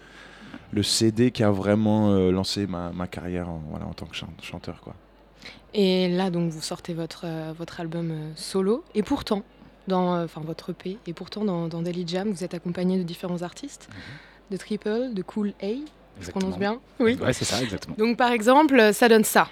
le 0.71 0.83
CD 0.83 1.31
qui 1.31 1.43
a 1.43 1.51
vraiment 1.51 2.11
euh, 2.11 2.31
lancé 2.31 2.67
ma, 2.67 2.91
ma 2.91 3.07
carrière 3.07 3.49
en, 3.49 3.61
voilà, 3.69 3.85
en 3.85 3.93
tant 3.93 4.05
que 4.07 4.15
chan- 4.15 4.27
chanteur 4.41 4.81
quoi. 4.81 4.93
Et 5.73 6.07
là, 6.09 6.29
donc, 6.29 6.51
vous 6.51 6.61
sortez 6.61 6.93
votre, 6.93 7.23
euh, 7.25 7.53
votre 7.57 7.79
album 7.81 8.11
solo. 8.35 8.83
Et 8.95 9.03
pourtant, 9.03 9.43
dans, 9.87 10.23
enfin, 10.23 10.41
votre 10.41 10.71
EP, 10.71 10.97
et 11.05 11.13
pourtant, 11.13 11.43
dans, 11.45 11.67
dans 11.67 11.81
Daily 11.81 12.05
Jam, 12.07 12.29
vous 12.31 12.43
êtes 12.45 12.53
accompagné 12.53 12.97
de 12.97 13.03
différents 13.03 13.41
artistes, 13.41 13.89
de 14.51 14.57
Triple, 14.57 15.13
de 15.13 15.21
Cool 15.21 15.53
A, 15.61 15.73
je 16.21 16.31
prononce 16.31 16.57
bien 16.57 16.77
Oui. 16.99 17.17
ouais 17.21 17.33
c'est 17.33 17.45
ça 17.45 17.61
exactement 17.61 17.95
Donc, 17.97 18.17
par 18.17 18.31
exemple, 18.31 18.93
ça 18.93 19.07
donne 19.09 19.23
ça. 19.23 19.47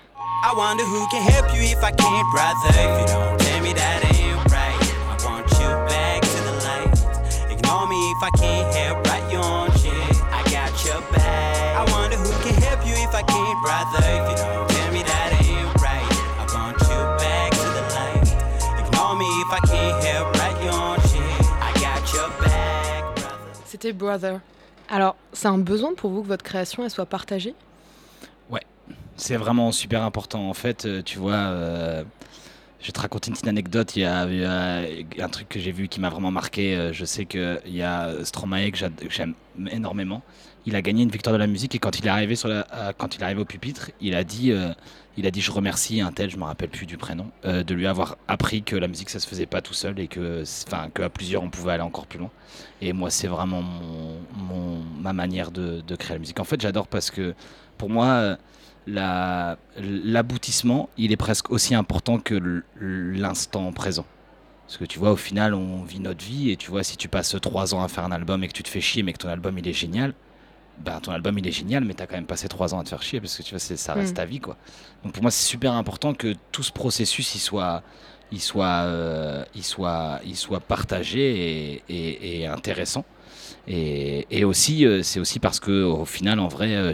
I 0.46 0.54
wonder 0.58 0.84
who 0.84 1.08
can 1.10 1.22
help 1.22 1.54
you 1.56 1.62
if 1.64 1.82
I 1.84 1.92
can't, 1.92 2.28
brother. 2.32 2.70
If 2.76 3.00
you 3.00 3.08
don't 3.16 3.38
tell 3.40 3.62
me 3.62 3.74
that 3.74 4.04
ain't 4.04 4.52
right, 4.52 4.76
I 5.08 5.16
want 5.26 5.48
you 5.60 5.70
back 5.88 6.22
to 6.22 6.40
the 6.44 6.56
light. 6.68 7.52
Ignore 7.52 7.88
me 7.88 7.96
if 8.12 8.24
I 8.24 8.30
can't 8.38 8.76
help 8.76 9.08
right 9.08 9.24
your 9.32 9.44
own 9.44 9.72
shit. 9.80 9.94
I 10.32 10.44
got 10.52 10.74
your 10.84 11.00
back. 11.16 11.78
I 11.80 11.84
wonder 11.92 12.18
who 12.18 12.32
can 12.44 12.56
help 12.62 12.86
you 12.86 12.92
if 12.94 13.14
I 13.16 13.24
can't, 13.24 13.58
brother. 13.64 14.04
If 14.04 14.30
you 14.32 14.36
don't 14.44 14.68
tell 14.70 14.92
me 14.92 15.04
that 15.04 15.30
ain't 15.48 15.82
right, 15.82 16.12
I 16.36 16.46
want 16.52 16.76
you 16.92 17.00
back 17.24 17.52
to 17.56 17.68
the 17.80 17.84
light. 17.96 18.28
Ignore 18.84 19.16
me 19.16 19.28
if 19.48 19.52
I 19.52 19.60
can't 19.72 20.04
help 20.04 20.28
right 20.44 20.58
your 20.64 20.76
own 20.76 21.00
shit. 21.08 21.40
I 21.64 21.72
got 21.80 22.04
your 22.14 22.28
back, 22.44 23.16
brother. 23.16 23.64
C'était 23.66 23.94
Brother. 23.94 24.42
Alors, 24.90 25.16
c'est 25.32 25.48
un 25.48 25.58
besoin 25.58 25.94
pour 25.94 26.12
vous 26.12 26.22
que 26.22 26.28
votre 26.28 26.44
création 26.44 26.84
elle 26.84 26.90
soit 26.90 27.06
partagée? 27.06 27.56
C'est 29.16 29.38
vraiment 29.38 29.72
super 29.72 30.04
important. 30.04 30.50
En 30.50 30.54
fait, 30.54 30.86
euh, 30.86 31.02
tu 31.04 31.20
vois, 31.20 31.34
euh, 31.34 32.04
je 32.82 32.88
vais 32.88 32.92
te 32.92 33.00
raconter 33.00 33.30
une 33.30 33.34
petite 33.34 33.48
anecdote. 33.48 33.96
Il 33.96 34.02
y 34.02 34.06
a, 34.06 34.24
un 34.24 35.30
truc 35.30 35.50
que 35.50 35.60
j'ai 35.60 35.72
vu 35.72 35.88
qui 35.88 36.00
m'a 36.00 36.10
vraiment 36.10 36.32
marqué. 36.32 36.76
Euh, 36.76 36.94
Je 36.94 37.06
sais 37.06 37.26
qu'il 37.26 37.62
y 37.68 37.84
a 37.84 38.12
Stromae 38.24 38.72
que 38.72 38.78
j'aime 39.10 39.36
énormément. 39.72 40.24
Il 40.66 40.76
a 40.76 40.82
gagné 40.82 41.04
une 41.04 41.10
victoire 41.10 41.34
de 41.34 41.40
la 41.40 41.48
musique 41.48 41.76
et 41.76 41.80
quand 41.80 42.00
il 42.00 42.06
est 42.06 42.10
arrivé, 42.10 42.36
sur 42.36 42.48
la, 42.48 42.66
euh, 42.74 42.94
quand 42.98 43.18
il 43.18 43.38
au 43.38 43.46
pupitre, 43.46 43.92
il 44.00 44.16
a 44.16 44.24
dit, 44.24 44.52
euh, 44.52 44.74
il 45.18 45.28
a 45.28 45.32
dit 45.32 45.42
je 45.42 45.52
remercie 45.52 46.00
un 46.00 46.12
tel, 46.12 46.30
je 46.30 46.38
me 46.38 46.44
rappelle 46.44 46.70
plus 46.70 46.86
du 46.86 46.98
prénom, 46.98 47.32
euh, 47.46 47.64
de 47.64 47.74
lui 47.74 47.86
avoir 47.86 48.18
appris 48.28 48.64
que 48.64 48.76
la 48.76 48.88
musique 48.88 49.10
ça 49.10 49.20
se 49.20 49.28
faisait 49.28 49.46
pas 49.46 49.62
tout 49.62 49.74
seul 49.74 50.00
et 50.00 50.08
que, 50.08 50.44
enfin, 50.68 50.90
qu'à 50.94 51.10
plusieurs 51.10 51.44
on 51.44 51.50
pouvait 51.50 51.74
aller 51.74 51.84
encore 51.84 52.08
plus 52.08 52.20
loin. 52.20 52.32
Et 52.82 52.94
moi 52.94 53.10
c'est 53.10 53.28
vraiment 53.28 53.62
mon, 53.62 54.84
ma 55.02 55.14
manière 55.14 55.52
de, 55.52 55.82
créer 55.98 56.16
la 56.16 56.20
musique. 56.20 56.40
En 56.40 56.46
fait 56.46 56.62
j'adore 56.62 56.88
parce 56.88 57.12
que 57.12 57.36
pour 57.78 57.90
moi 57.90 58.38
la- 58.88 59.58
l'aboutissement 59.78 60.90
il 60.98 61.12
est 61.12 61.18
presque 61.18 61.52
aussi 61.52 61.76
important 61.76 62.20
que 62.20 62.64
l'instant 62.80 63.72
présent. 63.74 64.06
Parce 64.68 64.78
que 64.78 64.86
tu 64.86 64.98
vois, 64.98 65.12
au 65.12 65.18
final, 65.18 65.54
on 65.54 65.84
vit 65.84 66.00
notre 66.00 66.24
vie 66.24 66.50
et 66.52 66.58
tu 66.58 66.72
vois, 66.72 66.84
si 66.84 66.98
tu 66.98 67.08
passes 67.10 67.36
trois 67.42 67.76
ans 67.76 67.84
à 67.84 67.88
faire 67.88 68.06
un 68.06 68.12
album 68.12 68.44
et 68.44 68.48
que 68.48 68.54
tu 68.54 68.64
te 68.64 68.70
fais 68.70 68.82
chier, 68.82 69.04
mais 69.04 69.14
que 69.14 69.18
ton 69.20 69.28
album 69.30 69.58
il 69.58 69.68
est 69.68 69.74
génial, 69.74 70.14
ben 70.80 71.00
ton 71.00 71.12
album 71.12 71.38
il 71.38 71.48
est 71.48 71.52
génial, 71.52 71.84
mais 71.86 71.94
t'as 71.94 72.08
quand 72.08 72.16
même 72.16 72.26
passé 72.26 72.48
trois 72.48 72.74
ans 72.74 72.80
à 72.80 72.84
te 72.84 72.90
faire 72.90 73.02
chier 73.04 73.20
parce 73.22 73.38
que 73.38 73.44
tu 73.44 73.52
vois, 73.52 73.60
ça 73.60 73.94
reste 73.94 74.12
Mm. 74.14 74.16
ta 74.16 74.26
vie 74.26 74.40
quoi. 74.40 74.58
Donc 75.04 75.14
pour 75.14 75.22
moi, 75.22 75.32
c'est 75.32 75.46
super 75.46 75.74
important 75.74 76.14
que 76.14 76.34
tout 76.52 76.64
ce 76.64 76.72
processus 76.72 77.36
il 77.36 77.40
soit, 77.40 77.84
il 78.32 78.42
soit, 78.42 78.84
euh, 78.86 79.44
il 79.56 79.64
soit, 79.64 80.20
il 80.26 80.36
soit 80.36 80.60
partagé 80.60 81.74
et, 81.78 81.84
et- 81.90 82.42
et 82.42 82.48
intéressant. 82.48 83.06
Et, 83.68 84.26
et 84.30 84.44
aussi, 84.44 84.86
euh, 84.86 85.04
c'est 85.04 85.20
aussi 85.20 85.40
parce 85.40 85.60
que 85.60 85.84
au 85.84 86.06
final, 86.06 86.40
en 86.40 86.48
vrai, 86.48 86.76
euh, 86.76 86.94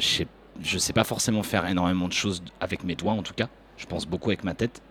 je 0.62 0.78
sais 0.78 0.94
pas 0.94 1.04
forcément 1.04 1.42
faire 1.44 1.66
énormément 1.68 2.08
de 2.08 2.14
choses 2.14 2.44
avec 2.60 2.84
mes 2.84 2.96
doigts 2.96 3.14
en 3.14 3.24
tout 3.24 3.34
cas. 3.34 3.48
Je 3.78 3.86
pense 3.86 4.06
beaucoup 4.06 4.30
avec 4.30 4.44
ma 4.44 4.54
tête. 4.54 4.82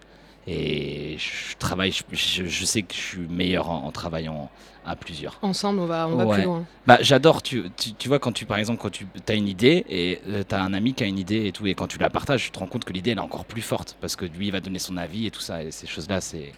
Et 0.50 1.16
je 1.18 1.56
travaille, 1.58 1.92
je, 2.12 2.44
je- 2.46 2.64
sais 2.64 2.82
que 2.82 2.94
je 2.94 3.00
suis 3.00 3.18
meilleur 3.28 3.68
en, 3.70 3.84
en 3.84 3.90
travaillant 3.92 4.50
à 4.86 4.96
plusieurs. 4.96 5.38
Ensemble, 5.42 5.80
on 5.80 5.86
va, 5.86 6.08
on 6.08 6.16
va 6.16 6.24
Ouais. 6.26 6.36
plus 6.36 6.44
loin. 6.44 6.64
Bah, 6.86 6.96
j'adore, 7.02 7.42
tu, 7.42 7.64
tu, 7.76 7.92
tu 7.92 8.08
vois, 8.08 8.18
quand 8.18 8.32
tu, 8.32 8.46
par 8.46 8.56
exemple, 8.56 8.80
quand 8.80 8.90
tu 8.90 9.06
as 9.28 9.34
une 9.34 9.48
idée 9.48 9.84
et 9.90 10.20
tu 10.48 10.54
as 10.54 10.62
un 10.62 10.72
ami 10.72 10.94
qui 10.94 11.04
a 11.04 11.06
une 11.06 11.18
idée 11.18 11.46
et 11.46 11.52
tout, 11.52 11.66
et 11.66 11.74
quand 11.74 11.86
tu 11.86 11.98
la 11.98 12.08
partages, 12.08 12.44
tu 12.44 12.50
te 12.50 12.58
rends 12.58 12.66
compte 12.66 12.84
que 12.86 12.92
l'idée 12.94 13.10
elle 13.10 13.18
est 13.18 13.20
encore 13.20 13.44
plus 13.44 13.60
forte 13.60 13.96
parce 14.00 14.16
que 14.16 14.24
lui 14.24 14.46
il 14.46 14.52
va 14.52 14.60
donner 14.60 14.78
son 14.78 14.96
avis 14.96 15.26
et 15.26 15.30
tout 15.30 15.40
ça, 15.40 15.62
et 15.62 15.70
ces 15.70 15.86
choses-là, 15.86 16.20
c'est. 16.22 16.52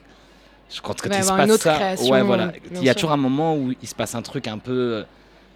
Je 0.73 0.81
quand, 0.81 1.01
quand 1.01 1.11
y 1.13 1.17
il 1.19 1.25
se 1.25 1.29
passe 1.33 1.51
autre 1.51 1.63
ça, 1.65 1.95
ouais, 2.05 2.23
voilà. 2.23 2.53
Il 2.71 2.85
y 2.85 2.89
a 2.89 2.93
sûr. 2.93 2.95
toujours 3.01 3.11
un 3.13 3.17
moment 3.17 3.57
où 3.57 3.73
il 3.83 3.89
se 3.89 3.95
passe 3.97 4.15
un 4.15 4.23
truc 4.23 4.47
un 4.47 4.59
peu. 4.59 5.05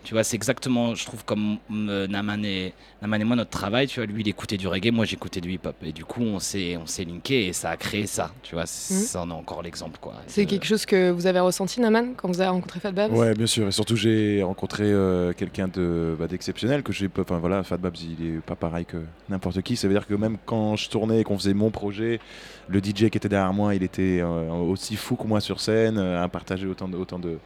Euh, 0.04 0.06
Tu 0.06 0.14
vois, 0.14 0.24
c'est 0.24 0.36
exactement, 0.36 0.94
je 0.94 1.04
trouve, 1.04 1.24
comme 1.24 1.58
euh, 1.72 2.06
Naman, 2.06 2.44
et, 2.44 2.72
Naman 3.02 3.20
et 3.20 3.24
moi, 3.24 3.36
notre 3.36 3.50
travail, 3.50 3.86
tu 3.86 4.00
vois, 4.00 4.06
lui 4.06 4.22
il 4.22 4.28
écoutait 4.28 4.56
du 4.56 4.68
reggae, 4.68 4.90
moi 4.92 5.04
j'écoutais 5.04 5.40
du 5.40 5.50
hip-hop. 5.52 5.76
Et 5.82 5.92
du 5.92 6.04
coup, 6.04 6.22
on 6.22 6.38
s'est 6.38 6.76
on 6.76 6.86
s'est 6.86 7.04
linké 7.04 7.46
et 7.48 7.52
ça 7.52 7.70
a 7.70 7.76
créé 7.76 8.06
ça, 8.06 8.30
tu 8.42 8.54
vois, 8.54 8.66
ça 8.66 9.22
en 9.22 9.30
est 9.30 9.32
encore 9.32 9.62
l'exemple, 9.62 9.98
quoi. 10.00 10.14
C'est 10.26 10.44
De- 10.44 10.50
quelque 10.50 10.66
chose 10.66 10.86
que 10.86 11.10
vous 11.10 11.26
avez 11.26 11.40
ressenti, 11.40 11.80
Naman, 11.80 12.14
quand 12.16 12.28
vous 12.28 12.40
avez 12.40 12.50
rencontré 12.50 12.80
Fat 12.80 12.92
Babs? 12.92 13.12
Ouais, 13.12 13.34
bien 13.34 13.46
sûr. 13.46 13.66
Et 13.68 13.72
surtout, 13.72 13.96
j'ai 13.96 14.42
rencontré 14.42 14.84
euh, 14.84 15.32
quelqu'un 15.32 15.68
de 15.68 16.16
bah, 16.18 16.26
d'exceptionnel 16.26 16.82
que 16.82 16.92
j'ai. 16.92 17.08
Enfin 17.18 17.38
voilà, 17.38 17.62
Fat 17.62 17.76
Babs, 17.78 17.96
il 17.96 18.26
est 18.36 18.40
pas 18.40 18.56
pareil 18.56 18.84
que 18.84 18.98
n'importe 19.28 19.60
qui. 19.62 19.76
Ça 19.76 19.88
veut 19.88 19.94
dire 19.94 20.06
que 20.06 20.14
même 20.14 20.36
quand 20.44 20.76
je 20.76 20.88
tournais 20.88 21.20
et 21.20 21.24
qu'on 21.24 21.38
faisait 21.38 21.54
mon 21.54 21.70
projet, 21.70 22.20
le 22.68 22.80
DJ 22.80 23.08
qui 23.10 23.18
était 23.18 23.28
derrière 23.28 23.52
moi, 23.52 23.74
il 23.74 23.82
était 23.82 24.20
euh, 24.20 24.50
aussi 24.50 24.96
fou 24.96 25.16
que 25.16 25.26
moi 25.26 25.40
sur 25.40 25.60
scène, 25.60 25.98
euh, 25.98 26.22
à 26.22 26.28
partager 26.28 26.66
autant 26.66 26.88
de, 26.88 26.96
autant 26.96 27.18
de, 27.18 27.38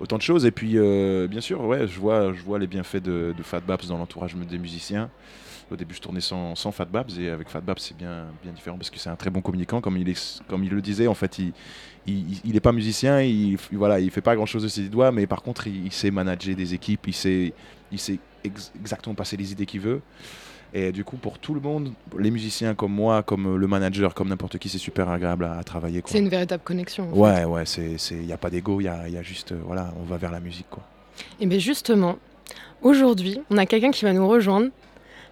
autant 0.00 0.16
de 0.16 0.22
choses. 0.22 0.46
Et 0.46 0.50
puis, 0.50 0.72
euh, 0.76 1.26
bien 1.28 1.40
sûr, 1.40 1.60
ouais, 1.64 1.86
je 1.86 1.99
vois, 2.00 2.32
je 2.32 2.42
vois 2.42 2.58
les 2.58 2.66
bienfaits 2.66 2.96
de, 3.02 3.34
de 3.36 3.42
Fat 3.42 3.60
Babs 3.60 3.86
dans 3.86 3.98
l'entourage 3.98 4.34
des 4.34 4.58
musiciens. 4.58 5.10
Au 5.70 5.76
début, 5.76 5.94
je 5.94 6.00
tournais 6.00 6.20
sans, 6.20 6.56
sans 6.56 6.72
Fat 6.72 6.86
Babs 6.86 7.10
et 7.18 7.28
avec 7.30 7.48
Fat 7.48 7.60
Babs, 7.60 7.78
c'est 7.78 7.96
bien, 7.96 8.24
bien 8.42 8.50
différent 8.52 8.76
parce 8.76 8.90
que 8.90 8.98
c'est 8.98 9.08
un 9.08 9.14
très 9.14 9.30
bon 9.30 9.40
communicant. 9.40 9.80
Comme 9.80 9.96
il, 9.96 10.08
est, 10.08 10.42
comme 10.48 10.64
il 10.64 10.70
le 10.70 10.82
disait, 10.82 11.06
en 11.06 11.14
fait, 11.14 11.38
il, 11.38 11.52
il, 12.08 12.40
il 12.44 12.56
est 12.56 12.60
pas 12.60 12.72
musicien, 12.72 13.20
il, 13.22 13.52
il- 13.52 13.58
voilà, 13.78 14.00
il 14.00 14.10
fait 14.10 14.20
pas 14.20 14.34
grand 14.34 14.46
chose 14.46 14.64
de 14.64 14.68
ses 14.68 14.88
doigts, 14.88 15.12
mais 15.12 15.28
par 15.28 15.42
contre, 15.42 15.68
il, 15.68 15.86
il 15.86 15.92
sait 15.92 16.10
manager 16.10 16.56
des 16.56 16.74
équipes, 16.74 17.06
il 17.06 17.14
sait, 17.14 17.52
il 17.92 18.00
sait 18.00 18.18
ex- 18.42 18.72
exactement 18.80 19.14
passer 19.14 19.36
les 19.36 19.52
idées 19.52 19.66
qu'il 19.66 19.80
veut. 19.80 20.00
Et 20.72 20.90
du 20.92 21.04
coup, 21.04 21.16
pour 21.16 21.38
tout 21.38 21.54
le 21.54 21.60
monde, 21.60 21.92
les 22.18 22.30
musiciens 22.32 22.74
comme 22.74 22.92
moi, 22.92 23.22
comme 23.22 23.56
le 23.56 23.66
manager, 23.68 24.12
comme 24.14 24.28
n'importe 24.28 24.58
qui, 24.58 24.68
c'est 24.68 24.78
super 24.78 25.08
agréable 25.08 25.44
à, 25.44 25.58
à 25.58 25.62
travailler. 25.64 26.02
C'est 26.06 26.18
une 26.18 26.28
véritable 26.28 26.62
connexion. 26.64 27.10
en 27.10 27.14
fait. 27.14 27.20
Ouais, 27.20 27.44
ouais, 27.44 27.64
il 28.10 28.26
n'y 28.26 28.32
a 28.32 28.36
pas 28.38 28.50
d'ego, 28.50 28.80
il 28.80 28.84
y 28.84 28.88
a, 28.88 29.08
y 29.08 29.16
a 29.16 29.22
juste, 29.22 29.52
euh, 29.52 29.60
voilà, 29.64 29.92
on 30.00 30.04
va 30.04 30.16
vers 30.16 30.30
la 30.32 30.40
musique, 30.40 30.66
quoi. 30.70 30.84
Et 31.40 31.46
bien 31.46 31.58
justement, 31.58 32.18
aujourd'hui, 32.82 33.40
on 33.50 33.58
a 33.58 33.66
quelqu'un 33.66 33.90
qui 33.90 34.04
va 34.04 34.12
nous 34.12 34.28
rejoindre. 34.28 34.68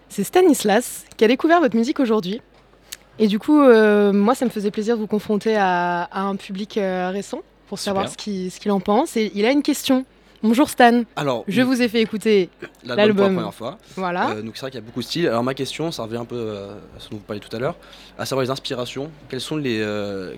C'est 0.09 0.25
Stanislas 0.25 1.05
qui 1.17 1.25
a 1.25 1.29
découvert 1.29 1.61
votre 1.61 1.77
musique 1.77 2.01
aujourd'hui. 2.01 2.41
Et 3.19 3.27
du 3.27 3.39
coup, 3.39 3.61
euh, 3.61 4.13
moi, 4.13 4.35
ça 4.35 4.45
me 4.45 4.51
faisait 4.51 4.71
plaisir 4.71 4.97
de 4.97 5.01
vous 5.01 5.07
confronter 5.07 5.57
à, 5.57 6.03
à 6.05 6.23
un 6.23 6.37
public 6.37 6.79
euh, 6.79 7.11
récent 7.11 7.41
pour 7.67 7.79
savoir 7.79 8.09
ce 8.09 8.17
qu'il 8.17 8.51
ce 8.51 8.69
en 8.71 8.81
pense. 8.81 9.17
Et 9.17 9.33
il 9.35 9.45
a 9.45 9.51
une 9.51 9.63
question. 9.63 10.05
Bonjour 10.41 10.71
Stan. 10.71 11.03
Alors, 11.17 11.45
je 11.49 11.61
vous 11.63 11.83
ai 11.83 11.89
fait 11.89 12.01
écouter 12.01 12.49
L'album 12.85 13.17
pour 13.17 13.25
la 13.25 13.35
première 13.35 13.55
fois. 13.55 13.79
Voilà. 13.97 14.31
Euh, 14.31 14.43
donc 14.43 14.53
c'est 14.55 14.61
vrai 14.61 14.71
qu'il 14.71 14.81
y 14.81 14.83
a 14.83 14.87
beaucoup 14.87 15.01
de 15.01 15.05
styles. 15.05 15.27
Alors 15.27 15.43
ma 15.43 15.55
question, 15.55 15.91
ça 15.91 16.05
revient 16.05 16.19
un 16.19 16.25
peu 16.25 16.57
à 16.97 17.01
ce 17.01 17.11
dont 17.11 17.17
vous 17.17 17.25
parliez 17.25 17.41
tout 17.41 17.55
à 17.55 17.59
l'heure, 17.59 17.75
à 18.17 18.25
savoir 18.25 18.45
les 18.45 18.51
inspirations. 18.51 19.11
Quelles 19.29 19.41
sont 19.41 19.57
les, 19.57 19.85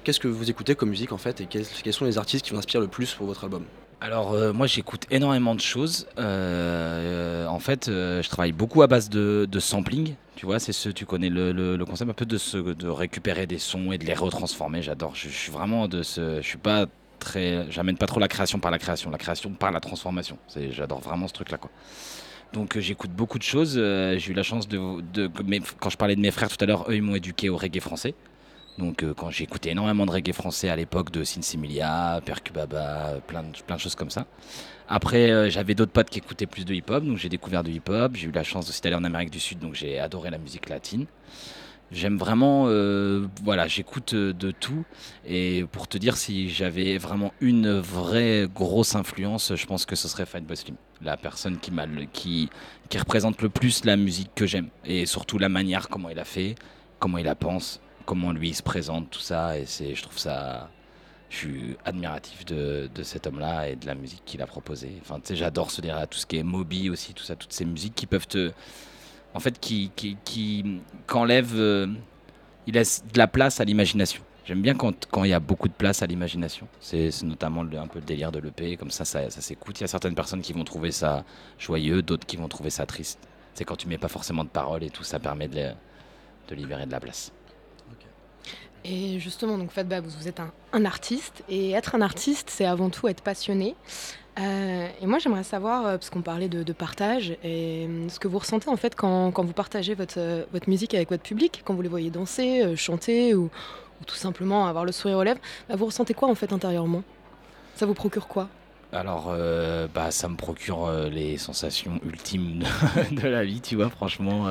qu'est-ce 0.02 0.18
que 0.18 0.28
vous 0.28 0.48
écoutez 0.48 0.74
comme 0.74 0.88
musique 0.88 1.12
en 1.12 1.18
fait, 1.18 1.42
et 1.42 1.44
quels, 1.44 1.66
quels 1.84 1.92
sont 1.92 2.06
les 2.06 2.16
artistes 2.16 2.46
qui 2.46 2.52
vous 2.52 2.58
inspirent 2.58 2.80
le 2.80 2.88
plus 2.88 3.12
pour 3.12 3.26
votre 3.26 3.44
album? 3.44 3.64
Alors 4.00 4.32
euh, 4.32 4.52
moi 4.52 4.66
j'écoute 4.66 5.06
énormément 5.10 5.54
de 5.54 5.60
choses. 5.60 6.06
Euh, 6.18 7.44
euh, 7.44 7.46
en 7.46 7.58
fait, 7.58 7.86
je 7.86 8.28
travaille 8.28 8.52
beaucoup 8.52 8.82
à 8.82 8.86
base 8.86 9.10
de, 9.10 9.46
sampling. 9.58 10.14
Tu 10.36 10.46
vois, 10.46 10.58
c'est 10.58 10.72
ce, 10.72 10.88
tu 10.88 11.04
connais 11.04 11.28
le, 11.28 11.76
concept 11.84 12.10
un 12.10 12.14
peu 12.14 12.24
de, 12.24 12.38
ce, 12.38 12.56
de 12.56 12.88
récupérer 12.88 13.46
des 13.46 13.58
sons 13.58 13.92
et 13.92 13.98
de 13.98 14.06
les 14.06 14.14
retransformer. 14.14 14.80
J'adore. 14.80 15.14
Je, 15.14 15.28
suis 15.28 15.52
vraiment 15.52 15.86
de 15.86 16.02
ce, 16.02 16.40
je 16.40 16.46
suis 16.46 16.58
pas 16.58 16.86
très, 17.18 17.70
j'amène 17.70 17.98
pas 17.98 18.06
trop 18.06 18.20
la 18.20 18.28
création 18.28 18.58
par 18.58 18.70
la 18.70 18.78
création, 18.78 19.10
la 19.10 19.18
création 19.18 19.50
par 19.50 19.70
la 19.70 19.80
transformation. 19.80 20.38
J'adore 20.70 21.00
vraiment 21.00 21.28
ce 21.28 21.34
truc-là, 21.34 21.58
quoi. 21.58 21.70
Donc 22.54 22.78
j'écoute 22.78 23.10
beaucoup 23.10 23.38
de 23.38 23.44
choses. 23.44 23.74
J'ai 23.74 24.30
eu 24.30 24.34
la 24.34 24.42
chance 24.42 24.66
de, 24.66 25.30
quand 25.78 25.90
je 25.90 25.96
parlais 25.98 26.16
de 26.16 26.20
mes 26.20 26.30
frères 26.30 26.48
tout 26.48 26.62
à 26.64 26.66
l'heure, 26.66 26.86
eux 26.88 26.96
ils 26.96 27.02
m'ont 27.02 27.14
éduqué 27.14 27.50
au 27.50 27.56
reggae 27.58 27.80
français. 27.80 28.14
Donc 28.78 29.02
euh, 29.02 29.14
quand 29.14 29.30
j'ai 29.30 29.44
écouté 29.44 29.70
énormément 29.70 30.06
de 30.06 30.10
reggae 30.10 30.32
français 30.32 30.68
à 30.68 30.76
l'époque 30.76 31.10
de 31.10 31.24
Sin 31.24 31.42
Similia, 31.42 32.20
Percubaba, 32.24 33.20
plein 33.26 33.42
de, 33.42 33.56
plein 33.66 33.76
de 33.76 33.80
choses 33.80 33.94
comme 33.94 34.10
ça. 34.10 34.26
Après 34.88 35.30
euh, 35.30 35.50
j'avais 35.50 35.74
d'autres 35.74 35.92
potes 35.92 36.10
qui 36.10 36.18
écoutaient 36.18 36.46
plus 36.46 36.64
de 36.64 36.74
hip-hop, 36.74 37.04
donc 37.04 37.18
j'ai 37.18 37.28
découvert 37.28 37.62
du 37.62 37.72
hip-hop. 37.72 38.12
J'ai 38.14 38.28
eu 38.28 38.32
la 38.32 38.44
chance 38.44 38.68
aussi 38.68 38.80
d'aller 38.80 38.96
en 38.96 39.04
Amérique 39.04 39.30
du 39.30 39.40
Sud, 39.40 39.58
donc 39.58 39.74
j'ai 39.74 39.98
adoré 39.98 40.30
la 40.30 40.38
musique 40.38 40.68
latine. 40.68 41.06
J'aime 41.92 42.18
vraiment, 42.18 42.66
euh, 42.68 43.26
voilà, 43.42 43.66
j'écoute 43.66 44.14
de 44.14 44.50
tout. 44.52 44.84
Et 45.26 45.64
pour 45.72 45.88
te 45.88 45.98
dire 45.98 46.16
si 46.16 46.48
j'avais 46.48 46.98
vraiment 46.98 47.32
une 47.40 47.80
vraie 47.80 48.46
grosse 48.54 48.94
influence, 48.94 49.56
je 49.56 49.66
pense 49.66 49.86
que 49.86 49.96
ce 49.96 50.06
serait 50.06 50.24
Fatboy 50.24 50.56
Slim, 50.56 50.76
la 51.02 51.16
personne 51.16 51.58
qui 51.58 51.72
qui, 52.12 52.48
qui 52.88 52.98
représente 52.98 53.42
le 53.42 53.48
plus 53.48 53.84
la 53.84 53.96
musique 53.96 54.30
que 54.36 54.46
j'aime 54.46 54.68
et 54.84 55.04
surtout 55.04 55.36
la 55.38 55.48
manière 55.48 55.88
comment 55.88 56.08
il 56.10 56.18
a 56.20 56.24
fait, 56.24 56.54
comment 57.00 57.18
il 57.18 57.24
la 57.24 57.34
pense, 57.34 57.80
comment 58.10 58.32
lui 58.32 58.48
il 58.48 58.54
se 58.56 58.62
présente, 58.64 59.08
tout 59.10 59.20
ça. 59.20 59.56
Et 59.56 59.66
c'est, 59.66 59.94
je 59.94 60.02
trouve 60.02 60.18
ça, 60.18 60.68
je 61.30 61.36
suis 61.36 61.76
admiratif 61.84 62.44
de, 62.44 62.90
de 62.92 63.02
cet 63.04 63.26
homme-là 63.28 63.68
et 63.68 63.76
de 63.76 63.86
la 63.86 63.94
musique 63.94 64.22
qu'il 64.24 64.42
a 64.42 64.46
proposée. 64.46 64.94
Enfin, 65.02 65.20
j'adore 65.30 65.70
ce 65.70 65.80
délire, 65.80 66.06
tout 66.08 66.18
ce 66.18 66.26
qui 66.26 66.36
est 66.38 66.42
Moby 66.42 66.90
aussi, 66.90 67.14
tout 67.14 67.22
ça, 67.22 67.36
toutes 67.36 67.52
ces 67.52 67.64
musiques 67.64 67.94
qui 67.94 68.06
peuvent 68.06 68.26
te, 68.26 68.50
en 69.32 69.38
fait, 69.40 69.60
qui, 69.60 69.92
qui, 69.94 70.16
qui 70.24 70.80
qu'enlève, 71.06 71.52
euh, 71.54 71.86
il 72.66 72.74
laisse 72.74 73.04
de 73.12 73.18
la 73.18 73.28
place 73.28 73.60
à 73.60 73.64
l'imagination. 73.64 74.22
J'aime 74.44 74.62
bien 74.62 74.74
quand 74.74 75.22
il 75.24 75.30
y 75.30 75.32
a 75.32 75.38
beaucoup 75.38 75.68
de 75.68 75.72
place 75.74 76.02
à 76.02 76.06
l'imagination. 76.06 76.66
C'est 76.80 77.10
notamment 77.22 77.62
le- 77.62 77.78
un 77.78 77.86
peu 77.86 78.00
le 78.00 78.04
délire 78.04 78.32
de 78.32 78.40
l'EP, 78.40 78.76
comme 78.76 78.90
ça, 78.90 79.04
ça, 79.04 79.30
ça 79.30 79.40
s'écoute. 79.40 79.78
Il 79.78 79.82
y 79.82 79.84
a 79.84 79.88
certaines 79.88 80.16
personnes 80.16 80.40
qui 80.40 80.52
vont 80.52 80.64
trouver 80.64 80.90
ça 80.90 81.24
joyeux, 81.58 82.02
d'autres 82.02 82.26
qui 82.26 82.36
vont 82.36 82.48
trouver 82.48 82.70
ça 82.70 82.84
triste. 82.86 83.20
C'est 83.54 83.64
quand 83.64 83.76
tu 83.76 83.86
mets 83.86 83.98
pas 83.98 84.08
forcément 84.08 84.42
de 84.42 84.48
paroles 84.48 84.82
et 84.82 84.90
tout, 84.90 85.04
ça 85.04 85.20
permet 85.20 85.46
de, 85.46 85.70
de 86.48 86.54
libérer 86.56 86.86
de 86.86 86.90
la 86.90 86.98
place. 86.98 87.30
Et 88.84 89.18
justement, 89.18 89.58
donc 89.58 89.70
vous 89.72 90.28
êtes 90.28 90.40
un, 90.72 90.84
artiste. 90.84 91.42
Et 91.48 91.72
être 91.72 91.94
un 91.94 92.00
artiste, 92.00 92.50
c'est 92.50 92.64
avant 92.64 92.90
tout 92.90 93.08
être 93.08 93.22
passionné. 93.22 93.76
Euh, 94.38 94.88
et 95.00 95.06
moi, 95.06 95.18
j'aimerais 95.18 95.44
savoir, 95.44 95.86
euh, 95.86 95.98
parce 95.98 96.08
qu'on 96.08 96.22
parlait 96.22 96.48
de, 96.48 96.72
partage, 96.72 97.36
et 97.44 97.86
euh, 97.88 98.08
ce 98.08 98.18
que 98.18 98.28
vous 98.28 98.38
ressentez 98.38 98.70
en 98.70 98.76
fait 98.76 98.94
quand, 98.94 99.32
quand 99.32 99.44
vous 99.44 99.52
partagez 99.52 99.94
votre, 99.94 100.46
votre 100.52 100.68
musique 100.68 100.94
avec 100.94 101.10
votre 101.10 101.22
public, 101.22 101.62
quand 101.64 101.74
vous 101.74 101.82
les 101.82 101.88
voyez 101.88 102.10
danser, 102.10 102.74
chanter 102.76 103.34
ou, 103.34 103.50
ou 104.00 104.04
tout 104.06 104.14
simplement 104.14 104.66
avoir 104.66 104.84
le 104.84 104.92
sourire 104.92 105.18
aux 105.18 105.22
lèvres, 105.24 105.40
bah, 105.68 105.76
vous 105.76 105.86
ressentez 105.86 106.14
quoi 106.14 106.28
en 106.28 106.34
fait 106.34 106.52
intérieurement? 106.52 107.02
Ça 107.74 107.86
vous 107.86 107.94
procure 107.94 108.28
quoi? 108.28 108.48
Alors, 108.92 109.32
bah, 109.94 110.10
ça 110.10 110.28
me 110.28 110.36
procure 110.36 110.90
les 111.10 111.38
sensations 111.38 112.00
ultimes 112.04 112.64
de 113.12 113.28
la 113.28 113.44
vie, 113.44 113.60
tu 113.60 113.76
vois, 113.76 113.88
franchement. 113.88 114.48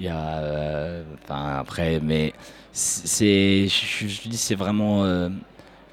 Il 0.00 0.06
y 0.06 0.08
a. 0.08 0.38
euh, 0.40 1.04
Enfin, 1.24 1.58
après, 1.58 2.00
mais 2.00 2.34
c'est. 2.72 3.68
Je, 3.68 4.08
je- 4.08 4.28
dis, 4.28 4.38
c'est 4.38 4.56
vraiment. 4.56 5.04
euh, 5.04 5.28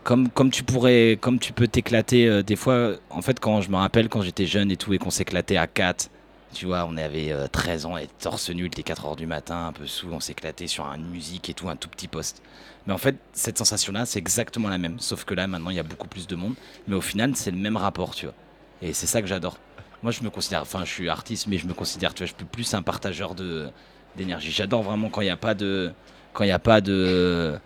comme, 0.04 0.30
comme 0.30 0.52
tu 0.52 0.64
pourrais. 0.64 1.18
Comme 1.22 1.40
tu 1.40 1.54
peux 1.54 1.68
t'éclater. 1.68 2.28
euh, 2.28 2.44
des 2.44 2.56
fois, 2.56 2.94
en 3.10 3.22
fait, 3.22 3.40
quand 3.40 3.62
je 3.62 3.70
me 3.72 3.78
rappelle 3.78 4.10
quand 4.10 4.22
j'étais 4.24 4.46
jeune 4.48 4.72
et 4.72 4.78
tout, 4.78 4.94
et 4.94 4.98
qu'on 5.00 5.12
s'éclatait 5.12 5.58
à 5.58 5.68
4. 5.68 6.10
Tu 6.54 6.66
vois, 6.66 6.88
on 6.90 6.98
avait 6.98 7.32
euh, 7.34 7.48
13 7.48 7.86
ans 7.86 7.98
et 7.98 8.08
torse 8.20 8.50
nu, 8.52 8.64
il 8.64 8.68
était 8.68 8.84
4 8.84 9.06
heures 9.06 9.18
du 9.18 9.28
matin, 9.28 9.68
un 9.68 9.74
peu 9.74 9.86
sous, 9.88 10.08
on 10.12 10.22
s'éclatait 10.22 10.68
sur 10.68 10.86
une 10.86 11.06
musique 11.10 11.50
et 11.50 11.54
tout, 11.54 11.70
un 11.70 11.76
tout 11.76 11.90
petit 11.90 12.08
poste. 12.08 12.42
Mais 12.88 12.94
en 12.94 12.98
fait, 12.98 13.18
cette 13.34 13.58
sensation-là, 13.58 14.06
c'est 14.06 14.20
exactement 14.20 14.70
la 14.70 14.78
même. 14.80 15.00
Sauf 15.00 15.26
que 15.26 15.34
là, 15.36 15.48
maintenant, 15.48 15.72
il 15.72 15.76
y 15.76 15.80
a 15.80 15.84
beaucoup 15.84 16.08
plus 16.08 16.28
de 16.28 16.36
monde. 16.38 16.56
Mais 16.88 16.96
au 16.96 17.02
final, 17.02 17.36
c'est 17.36 17.52
le 17.52 17.58
même 17.58 17.78
rapport, 17.78 18.16
tu 18.16 18.26
vois. 18.28 18.36
Et 18.82 18.94
c'est 18.94 19.08
ça 19.08 19.22
que 19.22 19.28
j'adore. 19.28 19.58
moi 20.04 20.12
je 20.12 20.22
me 20.24 20.30
considère, 20.30 20.62
enfin 20.62 20.86
je 20.86 20.92
suis 20.92 21.10
artiste, 21.10 21.48
mais 21.48 21.58
je 21.58 21.68
me 21.68 21.74
considère, 21.74 22.14
tu 22.14 22.20
vois, 22.24 22.28
je 22.28 22.34
suis 22.36 22.46
plus 22.46 22.74
un 22.74 22.82
partageur 22.84 23.36
de 23.36 23.70
d'énergie. 24.18 24.52
J'adore 24.52 24.84
vraiment 24.84 25.10
quand 25.10 25.22
il 25.22 25.26
n'y 25.26 25.30
a 25.32 25.38
pas 25.38 25.54
de, 25.54 25.92
quand 26.34 26.44
il 26.44 26.52
a 26.52 26.60
pas 26.60 26.82
de, 26.82 27.58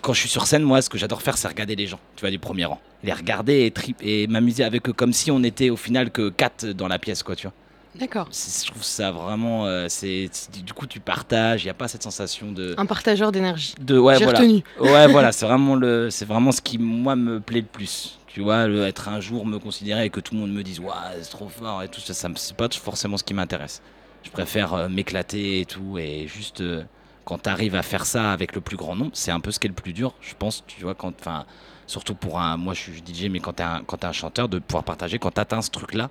quand 0.00 0.12
je 0.12 0.20
suis 0.20 0.28
sur 0.28 0.46
scène, 0.46 0.62
moi, 0.62 0.80
ce 0.82 0.88
que 0.88 0.98
j'adore 0.98 1.22
faire, 1.22 1.36
c'est 1.36 1.48
regarder 1.48 1.76
les 1.76 1.86
gens, 1.86 2.00
tu 2.16 2.22
vois, 2.22 2.30
du 2.30 2.38
premier 2.38 2.64
rang, 2.64 2.80
les 3.02 3.12
regarder 3.12 3.66
et 3.66 3.70
trip 3.70 3.98
et 4.02 4.26
m'amuser 4.26 4.64
avec 4.64 4.88
eux 4.88 4.92
comme 4.92 5.12
si 5.12 5.30
on 5.30 5.42
était 5.42 5.70
au 5.70 5.76
final 5.76 6.10
que 6.10 6.28
quatre 6.30 6.66
dans 6.66 6.88
la 6.88 6.98
pièce, 6.98 7.22
quoi, 7.22 7.36
tu 7.36 7.46
vois. 7.46 7.54
D'accord. 7.98 8.28
Je 8.30 8.66
trouve 8.70 8.84
ça 8.84 9.10
vraiment, 9.10 9.66
euh, 9.66 9.86
c'est 9.88 10.30
du 10.62 10.72
coup 10.72 10.86
tu 10.86 11.00
partages, 11.00 11.62
il 11.62 11.66
n'y 11.66 11.70
a 11.70 11.74
pas 11.74 11.88
cette 11.88 12.02
sensation 12.02 12.52
de 12.52 12.74
Un 12.78 12.86
partageur 12.86 13.32
d'énergie. 13.32 13.74
de 13.80 13.98
ouais 13.98 14.18
voilà 14.18 14.38
retenu. 14.38 14.62
ouais 14.80 15.08
voilà 15.08 15.32
c'est 15.32 15.46
vraiment 15.46 15.74
le 15.74 16.08
c'est 16.10 16.26
vraiment 16.26 16.52
ce 16.52 16.60
qui 16.60 16.78
moi 16.78 17.16
me 17.16 17.40
plaît 17.40 17.62
le 17.62 17.66
plus 17.66 18.18
tu 18.28 18.40
vois 18.42 18.68
le, 18.68 18.84
être 18.86 19.08
un 19.08 19.20
jour 19.20 19.46
me 19.46 19.58
considérer 19.58 20.04
et 20.04 20.10
que 20.10 20.20
tout 20.20 20.34
le 20.34 20.40
monde 20.40 20.52
me 20.52 20.62
dise 20.62 20.78
ouais 20.78 20.92
c'est 21.22 21.30
trop 21.30 21.48
fort 21.48 21.82
et 21.82 21.88
tout 21.88 22.00
ça 22.00 22.14
ça 22.14 22.28
c'est 22.36 22.56
pas 22.56 22.68
forcément 22.70 23.16
ce 23.16 23.24
qui 23.24 23.34
m'intéresse 23.34 23.82
je 24.22 24.30
préfère 24.30 24.74
euh, 24.74 24.88
m'éclater 24.88 25.60
et 25.60 25.64
tout 25.64 25.98
et 25.98 26.26
juste 26.26 26.60
euh, 26.60 26.84
quand 27.24 27.42
tu 27.42 27.48
à 27.48 27.82
faire 27.82 28.06
ça 28.06 28.32
avec 28.32 28.54
le 28.54 28.60
plus 28.60 28.76
grand 28.76 28.96
nombre 28.96 29.10
c'est 29.14 29.30
un 29.30 29.40
peu 29.40 29.50
ce 29.50 29.58
qui 29.58 29.66
est 29.66 29.68
le 29.68 29.74
plus 29.74 29.92
dur 29.92 30.14
je 30.20 30.34
pense 30.38 30.64
tu 30.66 30.82
vois 30.82 30.94
quand 30.94 31.12
enfin 31.20 31.46
surtout 31.86 32.14
pour 32.14 32.40
un 32.40 32.56
moi 32.56 32.74
je 32.74 32.80
suis 32.80 33.02
DJ 33.04 33.30
mais 33.30 33.40
quand 33.40 33.54
tu 33.54 33.62
t'es 33.98 34.06
un 34.06 34.12
chanteur 34.12 34.48
de 34.48 34.58
pouvoir 34.58 34.84
partager 34.84 35.18
quand 35.18 35.32
tu 35.32 35.40
atteins 35.40 35.62
ce 35.62 35.70
truc 35.70 35.94
là 35.94 36.10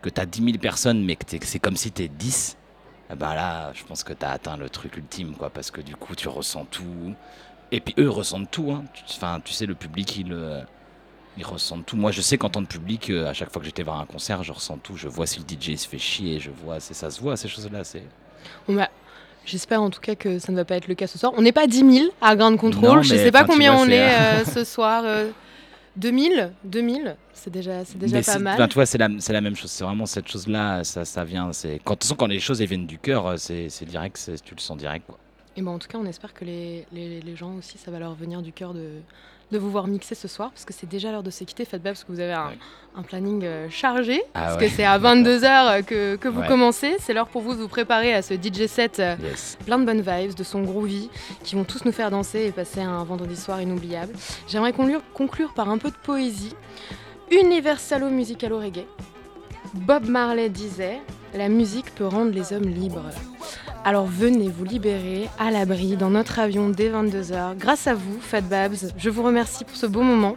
que 0.00 0.08
tu 0.08 0.20
as 0.20 0.26
10 0.26 0.44
000 0.44 0.58
personnes 0.58 1.04
mais 1.04 1.16
que 1.16 1.24
c'est 1.42 1.58
comme 1.58 1.76
si 1.76 1.92
tu 1.92 2.02
es 2.02 2.08
10 2.08 2.56
eh 3.12 3.14
ben 3.14 3.34
là, 3.34 3.72
je 3.74 3.84
pense 3.84 4.04
que 4.04 4.14
tu 4.14 4.24
as 4.24 4.30
atteint 4.30 4.56
le 4.56 4.70
truc 4.70 4.96
ultime, 4.96 5.34
quoi, 5.34 5.50
parce 5.50 5.70
que 5.70 5.82
du 5.82 5.96
coup, 5.96 6.14
tu 6.14 6.28
ressens 6.28 6.64
tout. 6.66 7.14
Et 7.70 7.80
puis 7.80 7.94
eux 7.98 8.08
ressentent 8.08 8.50
tout. 8.50 8.70
Hein. 8.72 8.84
Enfin, 9.10 9.40
tu 9.44 9.52
sais, 9.52 9.66
le 9.66 9.74
public, 9.74 10.16
il, 10.16 10.32
euh, 10.32 10.62
ils 11.36 11.44
ressentent 11.44 11.86
tout. 11.86 11.96
Moi, 11.96 12.10
je 12.12 12.20
sais 12.20 12.36
qu'en 12.38 12.48
tant 12.50 12.62
que 12.62 12.68
public, 12.68 13.10
euh, 13.10 13.26
à 13.28 13.32
chaque 13.32 13.50
fois 13.52 13.60
que 13.60 13.66
j'étais 13.66 13.82
voir 13.82 14.00
un 14.00 14.06
concert, 14.06 14.42
je 14.42 14.52
ressens 14.52 14.78
tout. 14.78 14.96
Je 14.96 15.08
vois 15.08 15.26
si 15.26 15.40
le 15.40 15.44
DJ 15.46 15.76
se 15.76 15.88
fait 15.88 15.98
chier, 15.98 16.38
je 16.40 16.50
vois, 16.50 16.78
c'est 16.80 16.94
ça 16.94 17.10
se 17.10 17.20
voit, 17.20 17.36
ces 17.36 17.48
choses-là. 17.48 17.84
C'est 17.84 18.04
Bon, 18.68 18.74
bah, 18.74 18.88
J'espère 19.44 19.82
en 19.82 19.90
tout 19.90 20.00
cas 20.00 20.14
que 20.14 20.38
ça 20.38 20.52
ne 20.52 20.56
va 20.56 20.64
pas 20.64 20.76
être 20.76 20.86
le 20.86 20.94
cas 20.94 21.08
ce 21.08 21.18
soir. 21.18 21.32
On 21.36 21.42
n'est 21.42 21.50
pas 21.52 21.66
10 21.66 21.78
000 22.00 22.10
à 22.20 22.36
Grand 22.36 22.56
Control. 22.56 22.96
Non, 22.98 23.02
Je 23.02 23.14
ne 23.14 23.18
sais 23.18 23.32
pas 23.32 23.42
combien 23.44 23.72
vois, 23.74 23.82
on 23.82 23.88
est 23.88 24.00
euh, 24.00 24.40
euh, 24.40 24.44
ce 24.54 24.62
soir. 24.64 25.02
euh, 25.04 25.30
2000 25.96 26.52
2000 26.64 27.16
C'est 27.34 27.50
déjà, 27.50 27.84
c'est 27.84 27.98
déjà 27.98 28.16
Mais 28.16 28.22
pas 28.22 28.38
mal. 28.38 28.68
tu 28.68 28.74
vois, 28.74 28.86
c'est 28.86 28.98
la, 28.98 29.08
c'est 29.18 29.32
la 29.32 29.40
même 29.40 29.56
chose. 29.56 29.70
C'est 29.70 29.84
vraiment 29.84 30.06
cette 30.06 30.28
chose-là, 30.28 30.84
ça, 30.84 31.04
ça 31.04 31.24
vient. 31.24 31.52
C'est 31.52 31.80
quand, 31.84 31.94
de 31.94 31.98
toute 31.98 32.04
façon, 32.04 32.14
quand 32.14 32.26
les 32.28 32.40
choses 32.40 32.62
elles 32.62 32.68
viennent 32.68 32.86
du 32.86 32.98
cœur, 32.98 33.34
c'est 33.38 33.68
c'est 33.68 33.84
direct, 33.84 34.16
c'est- 34.16 34.42
tu 34.42 34.54
le 34.54 34.60
sens 34.60 34.76
direct. 34.78 35.04
Quoi. 35.06 35.18
Et 35.56 35.60
ben 35.62 35.70
en 35.72 35.78
tout 35.78 35.88
cas, 35.88 35.98
on 35.98 36.06
espère 36.06 36.32
que 36.32 36.44
les, 36.46 36.86
les- 36.92 37.20
les 37.20 37.36
gens 37.36 37.54
aussi, 37.56 37.76
ça 37.78 37.90
va 37.90 37.98
leur 37.98 38.14
venir 38.14 38.40
du 38.42 38.52
cœur 38.52 38.72
de, 38.72 38.86
de 39.52 39.58
vous 39.58 39.70
voir 39.70 39.86
mixer 39.86 40.14
ce 40.16 40.26
soir, 40.26 40.50
parce 40.50 40.64
que 40.64 40.72
c'est 40.72 40.88
déjà 40.88 41.12
l'heure 41.12 41.22
de 41.22 41.30
se 41.30 41.44
quitter, 41.44 41.64
Fatbab, 41.64 41.92
parce 41.94 42.02
que 42.04 42.10
vous 42.10 42.18
avez 42.20 42.32
un, 42.32 42.50
un 42.96 43.02
planning 43.02 43.42
euh, 43.44 43.68
chargé, 43.70 44.22
Ah 44.34 44.40
parce 44.46 44.56
ouais. 44.56 44.66
que 44.68 44.72
c'est 44.74 44.84
à 44.84 44.98
22h 44.98 45.84
que, 45.84 46.16
que 46.16 46.28
vous 46.28 46.40
Ouais. 46.40 46.48
commencez. 46.48 46.96
C'est 46.98 47.12
l'heure 47.14 47.28
pour 47.28 47.42
vous 47.42 47.54
de 47.54 47.60
vous 47.60 47.68
préparer 47.68 48.12
à 48.14 48.22
ce 48.22 48.34
DJ 48.34 48.66
set 48.66 48.98
euh, 48.98 49.14
Yes. 49.22 49.56
plein 49.64 49.78
de 49.78 49.84
bonnes 49.84 50.00
vibes, 50.02 50.34
de 50.34 50.42
son 50.42 50.62
groovy, 50.62 51.08
qui 51.44 51.54
vont 51.54 51.64
tous 51.64 51.84
nous 51.84 51.92
faire 51.92 52.10
danser 52.10 52.46
et 52.46 52.50
passer 52.52 52.80
un 52.80 53.04
vendredi 53.04 53.36
soir 53.36 53.60
inoubliable. 53.62 54.12
J'aimerais 54.48 54.72
conclure, 54.72 55.00
conclure 55.14 55.52
par 55.54 55.68
un 55.70 55.78
peu 55.78 55.90
de 55.90 55.96
poésie. 56.02 56.54
Universalo 57.30 58.08
musicalo 58.10 58.58
reggae. 58.58 58.86
Bob 59.74 60.06
Marley 60.08 60.48
disait 60.50 61.00
La 61.34 61.48
musique 61.48 61.94
peut 61.94 62.06
rendre 62.06 62.32
les 62.32 62.52
hommes 62.52 62.68
libres. 62.68 63.10
Alors 63.84 64.06
venez 64.06 64.48
vous 64.48 64.64
libérer 64.64 65.28
à 65.38 65.50
l'abri 65.50 65.96
dans 65.96 66.10
notre 66.10 66.38
avion 66.38 66.68
dès 66.68 66.88
22h. 66.88 67.56
Grâce 67.58 67.86
à 67.88 67.94
vous, 67.94 68.18
Fat 68.20 68.40
Babs, 68.40 68.92
je 68.96 69.10
vous 69.10 69.22
remercie 69.22 69.64
pour 69.64 69.76
ce 69.76 69.86
beau 69.86 70.02
moment. 70.02 70.36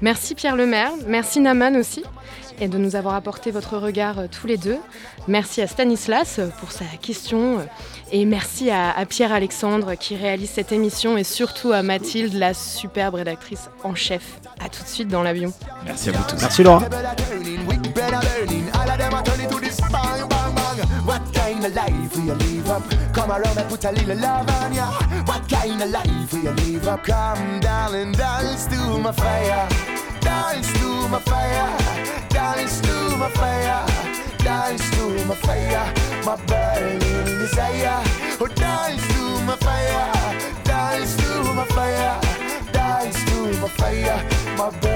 Merci 0.00 0.34
Pierre 0.34 0.56
Lemaire, 0.56 0.92
merci 1.06 1.40
Naman 1.40 1.76
aussi, 1.76 2.02
et 2.58 2.68
de 2.68 2.78
nous 2.78 2.96
avoir 2.96 3.14
apporté 3.14 3.50
votre 3.50 3.76
regard 3.76 4.18
euh, 4.18 4.26
tous 4.30 4.46
les 4.46 4.56
deux. 4.56 4.78
Merci 5.28 5.60
à 5.60 5.66
Stanislas 5.66 6.38
euh, 6.38 6.48
pour 6.58 6.72
sa 6.72 6.86
question, 7.02 7.58
euh, 7.58 7.64
et 8.10 8.24
merci 8.24 8.70
à, 8.70 8.96
à 8.96 9.04
Pierre-Alexandre 9.04 9.94
qui 9.96 10.16
réalise 10.16 10.48
cette 10.48 10.72
émission, 10.72 11.18
et 11.18 11.24
surtout 11.24 11.72
à 11.72 11.82
Mathilde, 11.82 12.32
la 12.32 12.54
superbe 12.54 13.16
rédactrice 13.16 13.68
en 13.84 13.94
chef. 13.94 14.40
A 14.64 14.70
tout 14.70 14.82
de 14.82 14.88
suite 14.88 15.08
dans 15.08 15.22
l'avion. 15.22 15.52
Merci 15.84 16.08
à 16.08 16.12
vous 16.12 16.24
tous. 16.26 16.40
Merci 16.40 16.62
Laura. 16.62 16.88
Up? 22.70 22.82
Come 23.12 23.30
around 23.30 23.58
and 23.58 23.68
put 23.68 23.84
a 23.84 23.92
little 23.92 24.16
love 24.16 24.48
on 24.48 24.72
ya. 24.72 24.86
What 25.24 25.48
kind 25.48 25.82
of 25.82 25.90
life 25.90 26.32
will 26.32 26.44
you 26.44 26.52
live 26.52 26.88
up? 26.88 27.04
Come 27.04 27.60
down 27.60 27.94
and 27.94 28.16
dance 28.16 28.66
to 28.66 28.98
my 28.98 29.12
fire. 29.12 29.68
Dance 30.20 30.72
to 30.78 31.08
my 31.08 31.18
fire. 31.18 31.68
Dance 32.28 32.80
to 32.80 33.16
my 33.16 33.28
fire. 33.30 33.86
Dance 34.38 34.90
to 34.90 35.24
my 35.26 35.34
fire. 35.34 35.84
My 36.24 36.36
burning 36.46 36.98
desire. 37.40 38.00
Oh, 38.40 38.46
dance 38.46 39.06
to 39.14 39.22
my 39.48 39.56
fire. 39.56 40.12
Dance 40.64 41.16
to 41.16 41.52
my 41.58 41.64
fire. 41.76 42.20
Dance 42.72 43.24
to 43.30 43.38
my 43.60 43.68
fire. 43.68 44.18
My 44.56 44.70
burning 44.70 44.89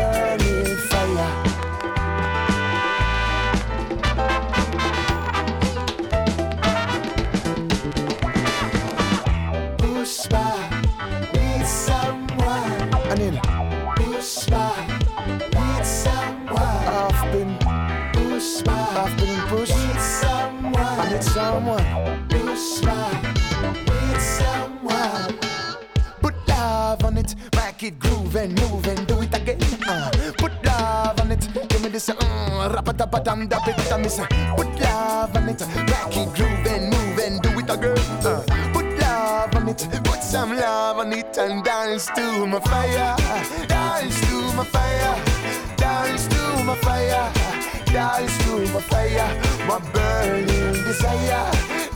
it, 27.84 27.98
groove 27.98 28.36
and 28.36 28.58
move 28.60 28.86
and 28.86 29.06
do 29.06 29.20
it 29.20 29.34
again. 29.34 29.58
Uh, 29.86 30.10
put 30.38 30.52
love 30.64 31.20
on 31.20 31.32
it, 31.32 31.46
give 31.68 31.82
me 31.82 31.88
this. 31.88 32.08
Uh, 32.08 32.70
rap 32.72 32.88
a 32.88 32.92
tap 32.92 33.14
a 33.14 33.20
tam 33.20 33.46
da 33.46 33.58
bit 33.64 33.76
da 33.88 33.98
miss. 33.98 34.18
Put 34.56 34.80
love 34.80 35.36
on 35.36 35.48
it, 35.48 35.60
make 35.76 36.16
it 36.16 36.34
groove 36.34 36.66
and 36.66 36.90
move 36.90 37.18
and 37.18 37.42
do 37.42 37.50
it 37.58 37.70
again. 37.70 37.98
Uh, 38.24 38.42
put 38.72 38.86
love 38.98 39.54
on 39.54 39.68
it, 39.68 39.88
put 40.04 40.22
some 40.22 40.56
love 40.56 40.98
on 40.98 41.12
it 41.12 41.36
and 41.38 41.64
dance 41.64 42.06
to 42.14 42.46
my 42.46 42.60
fire. 42.60 43.16
Dance 43.68 44.20
to 44.28 44.36
my 44.56 44.64
fire. 44.64 45.14
Dance 45.76 46.26
to 46.28 46.64
my 46.64 46.76
fire. 46.76 47.32
Dance 47.92 48.38
to 48.44 48.52
my 48.72 48.80
fire. 48.80 49.28
My 49.68 49.78
burning 49.92 50.84
desire. 50.84 51.50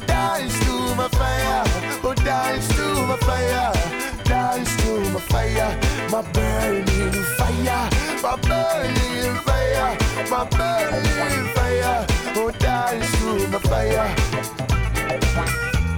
Dance 0.06 0.58
to 0.64 0.94
my 0.94 1.08
fire. 1.08 1.62
Oh, 2.04 2.14
dance 2.14 2.68
to 2.76 3.06
my 3.06 3.16
fire. 3.18 4.17
Dance 4.28 4.76
to 4.82 5.00
my 5.12 5.20
fire. 5.20 5.80
My 6.10 6.22
burning 6.32 7.12
fire. 7.38 7.90
My 8.22 8.36
burning 8.36 9.34
fire. 9.46 9.96
My 10.30 10.44
burning 10.44 11.48
fire. 11.54 12.06
Oh, 12.36 12.50
dance 12.58 13.10
to 13.18 13.48
my 13.48 13.58
fire. 13.58 14.14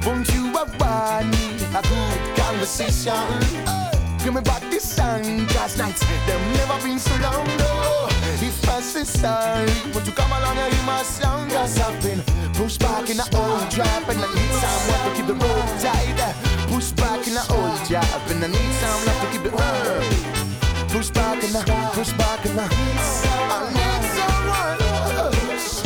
Won't 0.06 0.28
you 0.34 0.46
have 0.56 1.26
me 1.26 1.64
a 1.74 1.82
good 1.82 2.36
conversation? 2.36 3.90
Give 4.22 4.34
me 4.34 4.42
back 4.42 4.60
this 4.70 4.84
song, 4.96 5.46
cause 5.48 5.78
nights, 5.78 6.00
them 6.26 6.52
never 6.52 6.82
been 6.82 6.98
so 6.98 7.16
long, 7.22 7.46
no. 7.56 8.09
If 8.38 8.68
I 8.68 8.80
say 8.80 9.04
sorry, 9.04 9.66
won't 9.92 10.06
you 10.06 10.12
come 10.12 10.30
along 10.30 10.56
and 10.58 10.72
hear 10.72 10.84
my 10.84 11.02
song? 11.02 11.50
I've 11.52 12.02
been 12.02 12.22
pushed 12.54 12.80
back 12.80 13.10
in 13.10 13.16
the 13.16 13.28
old 13.36 13.70
trap 13.70 14.08
and 14.08 14.18
I 14.18 14.34
need 14.34 14.52
someone 14.62 15.00
to 15.04 15.10
keep 15.16 15.26
the 15.26 15.34
road 15.34 15.66
tight. 15.80 16.34
Push 16.68 16.92
back 16.92 17.26
in 17.26 17.34
the 17.34 17.44
old 17.50 17.84
job 17.88 18.22
and 18.30 18.44
I 18.44 18.46
need 18.48 18.72
someone 18.80 19.16
to 19.20 19.26
keep 19.32 19.42
the 19.42 19.50
road. 19.50 20.04
Push 20.90 21.10
back 21.10 21.42
in 21.42 21.52
the, 21.52 21.62
push 21.92 22.12
back 22.12 22.46
in 22.46 22.56
the. 22.56 22.62
I 22.62 23.68
need 23.76 24.04
someone. 24.14 24.78
Push. 25.48 25.82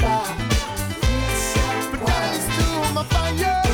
But 1.90 2.06
dance 2.06 2.46
to 2.56 2.92
my 2.94 3.04
fire. 3.04 3.73